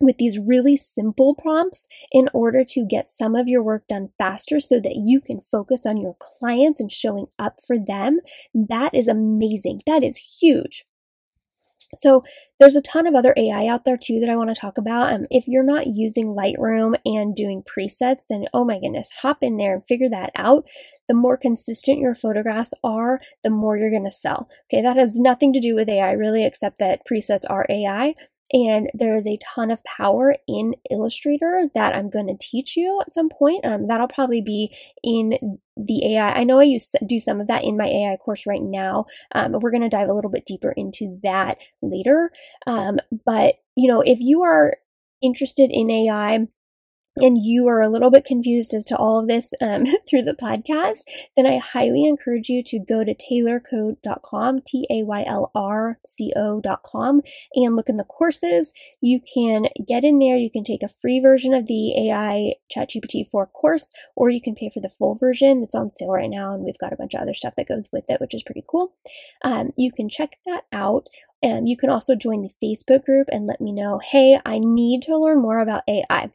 with 0.00 0.18
these 0.18 0.38
really 0.38 0.76
simple 0.76 1.34
prompts 1.34 1.86
in 2.10 2.28
order 2.32 2.64
to 2.64 2.86
get 2.86 3.06
some 3.06 3.36
of 3.36 3.46
your 3.46 3.62
work 3.62 3.86
done 3.86 4.08
faster 4.18 4.58
so 4.58 4.80
that 4.80 4.96
you 4.96 5.20
can 5.20 5.40
focus 5.40 5.84
on 5.86 5.98
your 5.98 6.14
clients 6.18 6.80
and 6.80 6.90
showing 6.90 7.26
up 7.38 7.56
for 7.66 7.78
them. 7.78 8.20
That 8.54 8.94
is 8.94 9.08
amazing. 9.08 9.82
That 9.86 10.02
is 10.02 10.38
huge. 10.40 10.84
So 11.98 12.22
there's 12.58 12.76
a 12.76 12.82
ton 12.82 13.06
of 13.06 13.14
other 13.14 13.34
AI 13.36 13.66
out 13.66 13.84
there 13.84 13.96
too 13.96 14.20
that 14.20 14.28
I 14.28 14.36
want 14.36 14.54
to 14.54 14.60
talk 14.60 14.78
about. 14.78 15.12
Um, 15.12 15.26
if 15.30 15.48
you're 15.48 15.64
not 15.64 15.88
using 15.88 16.26
Lightroom 16.26 16.96
and 17.04 17.34
doing 17.34 17.62
presets, 17.62 18.22
then 18.28 18.44
oh 18.52 18.64
my 18.64 18.78
goodness, 18.78 19.10
hop 19.22 19.38
in 19.42 19.56
there 19.56 19.74
and 19.74 19.86
figure 19.86 20.08
that 20.08 20.30
out. 20.36 20.68
The 21.08 21.14
more 21.14 21.36
consistent 21.36 21.98
your 21.98 22.14
photographs 22.14 22.74
are, 22.84 23.20
the 23.42 23.50
more 23.50 23.76
you're 23.76 23.90
going 23.90 24.04
to 24.04 24.10
sell. 24.10 24.48
Okay, 24.72 24.82
that 24.82 24.96
has 24.96 25.18
nothing 25.18 25.52
to 25.52 25.60
do 25.60 25.74
with 25.74 25.88
AI 25.88 26.12
really, 26.12 26.44
except 26.44 26.78
that 26.78 27.02
presets 27.10 27.44
are 27.48 27.66
AI. 27.68 28.14
And 28.52 28.90
there 28.94 29.16
is 29.16 29.26
a 29.26 29.38
ton 29.54 29.70
of 29.70 29.84
power 29.84 30.36
in 30.48 30.74
Illustrator 30.90 31.68
that 31.74 31.94
I'm 31.94 32.10
going 32.10 32.26
to 32.26 32.36
teach 32.40 32.76
you 32.76 33.00
at 33.00 33.12
some 33.12 33.28
point. 33.28 33.64
Um, 33.64 33.86
that'll 33.86 34.08
probably 34.08 34.42
be 34.42 34.74
in 35.02 35.58
the 35.76 36.14
AI. 36.14 36.32
I 36.32 36.44
know 36.44 36.58
I 36.58 36.64
use 36.64 36.94
do 37.06 37.20
some 37.20 37.40
of 37.40 37.46
that 37.46 37.64
in 37.64 37.76
my 37.76 37.86
AI 37.86 38.16
course 38.16 38.46
right 38.46 38.62
now. 38.62 39.06
Um, 39.34 39.52
we're 39.60 39.70
going 39.70 39.82
to 39.82 39.88
dive 39.88 40.08
a 40.08 40.14
little 40.14 40.30
bit 40.30 40.46
deeper 40.46 40.72
into 40.72 41.18
that 41.22 41.58
later. 41.82 42.30
Um, 42.66 42.98
but 43.24 43.56
you 43.76 43.88
know, 43.88 44.00
if 44.00 44.18
you 44.20 44.42
are 44.42 44.74
interested 45.22 45.70
in 45.70 45.90
AI, 45.90 46.46
and 47.22 47.38
you 47.38 47.68
are 47.68 47.80
a 47.80 47.88
little 47.88 48.10
bit 48.10 48.24
confused 48.24 48.74
as 48.74 48.84
to 48.86 48.96
all 48.96 49.20
of 49.20 49.28
this 49.28 49.52
um, 49.60 49.84
through 50.08 50.22
the 50.22 50.34
podcast, 50.34 51.02
then 51.36 51.46
I 51.46 51.58
highly 51.58 52.04
encourage 52.04 52.48
you 52.48 52.62
to 52.64 52.78
go 52.78 53.04
to 53.04 53.14
taylrco.com, 53.14 54.60
T 54.66 54.86
A 54.90 55.02
Y 55.02 55.24
L 55.26 55.50
R 55.54 55.98
C 56.06 56.32
O.com, 56.36 57.22
and 57.54 57.76
look 57.76 57.88
in 57.88 57.96
the 57.96 58.04
courses. 58.04 58.72
You 59.00 59.20
can 59.34 59.66
get 59.86 60.04
in 60.04 60.18
there, 60.18 60.36
you 60.36 60.50
can 60.50 60.64
take 60.64 60.82
a 60.82 60.88
free 60.88 61.20
version 61.20 61.54
of 61.54 61.66
the 61.66 62.08
AI 62.08 62.54
ChatGPT 62.74 63.28
4 63.28 63.46
course, 63.46 63.90
or 64.16 64.30
you 64.30 64.40
can 64.40 64.54
pay 64.54 64.68
for 64.68 64.80
the 64.80 64.88
full 64.88 65.14
version 65.14 65.60
that's 65.60 65.74
on 65.74 65.90
sale 65.90 66.12
right 66.12 66.30
now. 66.30 66.54
And 66.54 66.64
we've 66.64 66.78
got 66.78 66.92
a 66.92 66.96
bunch 66.96 67.14
of 67.14 67.20
other 67.20 67.34
stuff 67.34 67.54
that 67.56 67.68
goes 67.68 67.90
with 67.92 68.04
it, 68.08 68.20
which 68.20 68.34
is 68.34 68.42
pretty 68.42 68.64
cool. 68.68 68.94
Um, 69.42 69.70
you 69.76 69.92
can 69.92 70.08
check 70.08 70.36
that 70.46 70.64
out. 70.72 71.08
And 71.42 71.68
you 71.68 71.76
can 71.76 71.88
also 71.88 72.14
join 72.14 72.42
the 72.42 72.52
Facebook 72.62 73.04
group 73.04 73.28
and 73.32 73.46
let 73.46 73.60
me 73.60 73.72
know 73.72 73.98
hey, 73.98 74.38
I 74.44 74.58
need 74.58 75.02
to 75.02 75.16
learn 75.16 75.40
more 75.40 75.60
about 75.60 75.84
AI. 75.88 76.30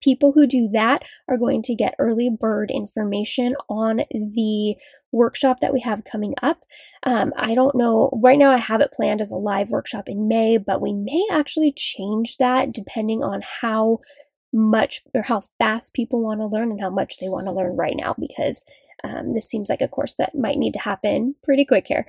People 0.00 0.32
who 0.32 0.46
do 0.46 0.68
that 0.72 1.04
are 1.28 1.38
going 1.38 1.62
to 1.62 1.74
get 1.74 1.94
early 1.98 2.30
bird 2.30 2.70
information 2.70 3.54
on 3.68 4.02
the 4.10 4.76
workshop 5.12 5.60
that 5.60 5.72
we 5.72 5.80
have 5.80 6.04
coming 6.04 6.34
up. 6.42 6.64
Um, 7.02 7.32
I 7.36 7.54
don't 7.54 7.74
know, 7.74 8.10
right 8.22 8.38
now 8.38 8.50
I 8.50 8.58
have 8.58 8.80
it 8.80 8.92
planned 8.92 9.20
as 9.20 9.30
a 9.30 9.36
live 9.36 9.70
workshop 9.70 10.08
in 10.08 10.28
May, 10.28 10.58
but 10.58 10.80
we 10.80 10.92
may 10.92 11.26
actually 11.30 11.72
change 11.76 12.36
that 12.38 12.72
depending 12.72 13.22
on 13.22 13.42
how 13.60 13.98
much 14.52 15.02
or 15.14 15.22
how 15.22 15.42
fast 15.58 15.94
people 15.94 16.22
want 16.22 16.40
to 16.40 16.46
learn 16.46 16.70
and 16.70 16.80
how 16.80 16.90
much 16.90 17.18
they 17.18 17.28
want 17.28 17.46
to 17.46 17.52
learn 17.52 17.76
right 17.76 17.96
now 17.96 18.14
because 18.18 18.64
um, 19.04 19.32
this 19.32 19.48
seems 19.48 19.68
like 19.68 19.80
a 19.80 19.88
course 19.88 20.14
that 20.18 20.34
might 20.34 20.58
need 20.58 20.72
to 20.72 20.80
happen 20.80 21.34
pretty 21.44 21.64
quick 21.64 21.86
here. 21.86 22.06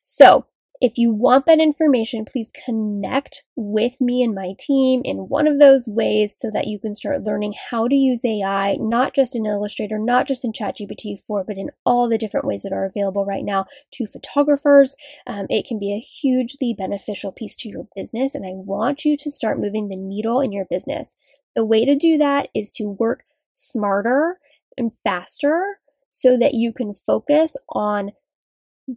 So, 0.00 0.46
if 0.84 0.98
you 0.98 1.10
want 1.10 1.46
that 1.46 1.60
information, 1.60 2.26
please 2.26 2.52
connect 2.52 3.44
with 3.56 4.02
me 4.02 4.22
and 4.22 4.34
my 4.34 4.52
team 4.60 5.00
in 5.02 5.30
one 5.30 5.46
of 5.46 5.58
those 5.58 5.88
ways 5.88 6.36
so 6.38 6.50
that 6.50 6.66
you 6.66 6.78
can 6.78 6.94
start 6.94 7.22
learning 7.22 7.54
how 7.70 7.88
to 7.88 7.94
use 7.94 8.22
AI, 8.22 8.76
not 8.78 9.14
just 9.14 9.34
in 9.34 9.46
Illustrator, 9.46 9.98
not 9.98 10.28
just 10.28 10.44
in 10.44 10.52
ChatGPT 10.52 11.18
4, 11.18 11.42
but 11.44 11.56
in 11.56 11.70
all 11.86 12.06
the 12.06 12.18
different 12.18 12.44
ways 12.44 12.64
that 12.64 12.72
are 12.74 12.84
available 12.84 13.24
right 13.24 13.46
now 13.46 13.64
to 13.92 14.04
photographers. 14.04 14.94
Um, 15.26 15.46
it 15.48 15.66
can 15.66 15.78
be 15.78 15.90
a 15.94 15.98
hugely 15.98 16.74
beneficial 16.76 17.32
piece 17.32 17.56
to 17.60 17.70
your 17.70 17.88
business, 17.96 18.34
and 18.34 18.44
I 18.44 18.52
want 18.52 19.06
you 19.06 19.16
to 19.16 19.30
start 19.30 19.58
moving 19.58 19.88
the 19.88 19.96
needle 19.96 20.42
in 20.42 20.52
your 20.52 20.66
business. 20.66 21.14
The 21.56 21.64
way 21.64 21.86
to 21.86 21.96
do 21.96 22.18
that 22.18 22.50
is 22.54 22.70
to 22.72 22.84
work 22.84 23.24
smarter 23.54 24.36
and 24.76 24.92
faster 25.02 25.78
so 26.10 26.36
that 26.36 26.52
you 26.52 26.74
can 26.74 26.92
focus 26.92 27.56
on 27.70 28.12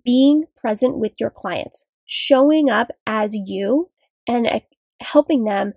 being 0.04 0.45
present 0.56 0.97
with 0.97 1.13
your 1.19 1.30
clients, 1.30 1.86
showing 2.06 2.69
up 2.69 2.91
as 3.06 3.36
you 3.36 3.89
and 4.28 4.47
uh, 4.47 4.60
helping 5.02 5.43
them 5.43 5.73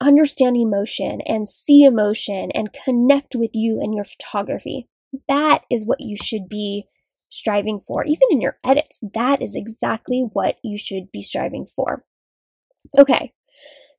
understand 0.00 0.56
emotion 0.56 1.20
and 1.22 1.48
see 1.48 1.84
emotion 1.84 2.50
and 2.52 2.72
connect 2.72 3.34
with 3.34 3.50
you 3.54 3.80
and 3.80 3.94
your 3.94 4.04
photography. 4.04 4.88
That 5.28 5.64
is 5.70 5.86
what 5.86 6.00
you 6.00 6.16
should 6.16 6.48
be 6.48 6.86
striving 7.28 7.80
for. 7.80 8.04
Even 8.04 8.28
in 8.30 8.40
your 8.40 8.58
edits, 8.64 9.00
that 9.14 9.40
is 9.40 9.56
exactly 9.56 10.28
what 10.32 10.56
you 10.62 10.76
should 10.76 11.10
be 11.10 11.22
striving 11.22 11.66
for. 11.66 12.04
Okay, 12.96 13.32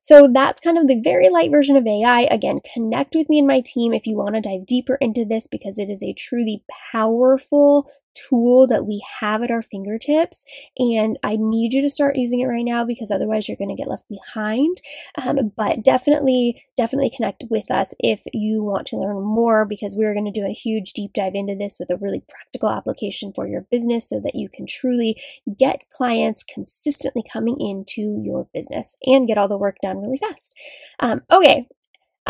so 0.00 0.28
that's 0.32 0.60
kind 0.60 0.78
of 0.78 0.86
the 0.86 1.00
very 1.02 1.28
light 1.28 1.50
version 1.50 1.76
of 1.76 1.86
AI. 1.86 2.22
Again, 2.30 2.60
connect 2.72 3.14
with 3.14 3.28
me 3.28 3.38
and 3.38 3.48
my 3.48 3.60
team 3.60 3.92
if 3.92 4.06
you 4.06 4.16
want 4.16 4.34
to 4.34 4.40
dive 4.40 4.66
deeper 4.66 4.96
into 5.00 5.24
this 5.24 5.46
because 5.46 5.78
it 5.78 5.90
is 5.90 6.02
a 6.02 6.14
truly 6.14 6.64
powerful 6.92 7.90
tool 8.28 8.66
that 8.66 8.86
we 8.86 9.02
have 9.20 9.42
at 9.42 9.50
our 9.50 9.62
fingertips. 9.62 10.44
And 10.78 11.18
I 11.22 11.36
need 11.38 11.72
you 11.72 11.82
to 11.82 11.90
start 11.90 12.16
using 12.16 12.40
it 12.40 12.46
right 12.46 12.64
now 12.64 12.84
because 12.84 13.10
otherwise 13.10 13.48
you're 13.48 13.56
going 13.56 13.74
to 13.74 13.80
get 13.80 13.88
left 13.88 14.08
behind. 14.08 14.80
Um, 15.16 15.52
but 15.56 15.82
definitely, 15.82 16.64
definitely 16.76 17.10
connect 17.14 17.44
with 17.50 17.70
us 17.70 17.94
if 17.98 18.22
you 18.32 18.62
want 18.62 18.86
to 18.88 18.96
learn 18.96 19.22
more 19.22 19.64
because 19.64 19.96
we're 19.96 20.14
going 20.14 20.30
to 20.30 20.40
do 20.40 20.46
a 20.46 20.52
huge 20.52 20.92
deep 20.92 21.12
dive 21.12 21.34
into 21.34 21.54
this 21.54 21.78
with 21.78 21.90
a 21.90 21.96
really 21.96 22.22
practical 22.28 22.70
application 22.70 23.32
for 23.34 23.46
your 23.46 23.62
business 23.70 24.08
so 24.08 24.20
that 24.20 24.34
you 24.34 24.48
can 24.48 24.66
truly 24.66 25.20
get 25.58 25.84
clients 25.90 26.42
consistently 26.42 27.22
coming 27.30 27.56
into 27.60 28.20
your 28.22 28.48
business 28.52 28.96
and 29.04 29.26
get 29.26 29.38
all 29.38 29.48
the 29.48 29.58
work 29.58 29.76
done 29.82 29.98
really 29.98 30.18
fast. 30.18 30.54
Um, 31.00 31.22
okay, 31.30 31.68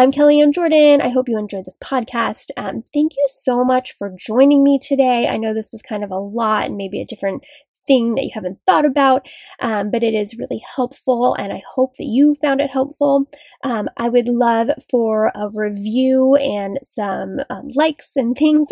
I'm 0.01 0.13
Kellyanne 0.13 0.55
Jordan. 0.55 1.01
I 1.01 1.09
hope 1.09 1.29
you 1.29 1.37
enjoyed 1.37 1.65
this 1.65 1.77
podcast. 1.83 2.53
Um, 2.57 2.85
thank 2.95 3.17
you 3.17 3.27
so 3.27 3.65
much 3.65 3.91
for 3.99 4.15
joining 4.17 4.63
me 4.63 4.79
today. 4.81 5.27
I 5.27 5.39
know 5.39 5.53
this 5.53 5.73
was 5.73 5.83
kind 5.83 6.05
of 6.05 6.13
a 6.13 6.19
lot 6.19 6.67
and 6.67 6.77
maybe 6.77 7.01
a 7.01 7.05
different 7.05 7.45
thing 7.85 8.15
that 8.15 8.23
you 8.23 8.31
haven't 8.33 8.61
thought 8.65 8.85
about, 8.85 9.27
um, 9.59 9.91
but 9.91 10.05
it 10.05 10.15
is 10.15 10.39
really 10.39 10.63
helpful, 10.77 11.35
and 11.35 11.53
I 11.53 11.65
hope 11.75 11.97
that 11.99 12.05
you 12.05 12.37
found 12.41 12.61
it 12.61 12.71
helpful. 12.71 13.29
Um, 13.65 13.89
I 13.97 14.09
would 14.09 14.29
love 14.29 14.69
for 14.89 15.33
a 15.35 15.49
review 15.53 16.37
and 16.37 16.79
some 16.85 17.41
um, 17.51 17.67
likes 17.75 18.15
and 18.15 18.37
things. 18.37 18.69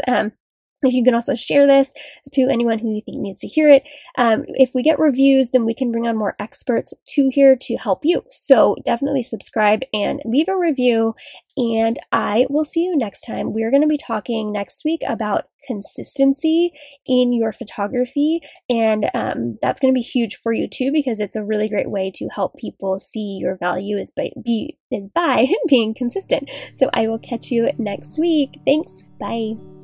Um, 0.85 0.91
you 0.91 1.03
can 1.03 1.15
also 1.15 1.35
share 1.35 1.67
this 1.67 1.93
to 2.33 2.49
anyone 2.51 2.79
who 2.79 2.93
you 2.95 3.01
think 3.01 3.19
needs 3.19 3.41
to 3.41 3.49
hear 3.49 3.71
it. 3.71 3.89
Um, 4.19 4.45
if 4.49 4.71
we 4.75 4.83
get 4.83 4.99
reviews, 4.99 5.51
then 5.51 5.65
we 5.65 5.75
can 5.75 5.91
bring 5.91 6.07
on 6.07 6.17
more 6.17 6.37
experts 6.39 6.93
to 7.15 7.29
here 7.33 7.57
to 7.63 7.77
help 7.77 8.05
you. 8.05 8.23
So 8.31 8.77
definitely 8.85 9.23
subscribe 9.23 9.83
and 9.93 10.21
leave 10.25 10.49
a 10.49 10.57
review. 10.57 11.15
And 11.57 11.99
I 12.13 12.47
will 12.51 12.67
see 12.67 12.85
you 12.85 12.97
next 12.97 13.23
time. 13.23 13.55
We're 13.55 13.71
going 13.71 13.83
to 13.83 13.89
be 13.89 13.97
talking 13.97 14.53
next 14.53 14.85
week 14.85 15.01
about 15.09 15.49
consistency 15.67 16.73
in 17.07 17.33
your 17.33 17.51
photography. 17.51 18.41
And 18.69 19.09
um, 19.15 19.59
that's 19.63 19.81
going 19.81 19.93
to 19.93 19.99
be 19.99 20.03
huge 20.03 20.37
for 20.37 20.53
you 20.53 20.69
too, 20.69 20.93
because 20.93 21.19
it's 21.19 21.37
a 21.37 21.45
really 21.45 21.71
great 21.71 21.91
way 21.91 22.11
to 22.17 22.29
help 22.29 22.57
people 22.57 22.99
see 22.99 23.39
your 23.41 23.57
value 23.57 23.97
is 23.97 24.13
by, 24.15 24.33
be, 24.45 24.77
is 24.91 25.09
by 25.09 25.47
being 25.69 25.95
consistent. 25.95 26.51
So 26.75 26.91
I 26.93 27.09
will 27.09 27.19
catch 27.19 27.51
you 27.51 27.71
next 27.79 28.19
week. 28.19 28.59
Thanks. 28.67 29.03
Bye. 29.19 29.76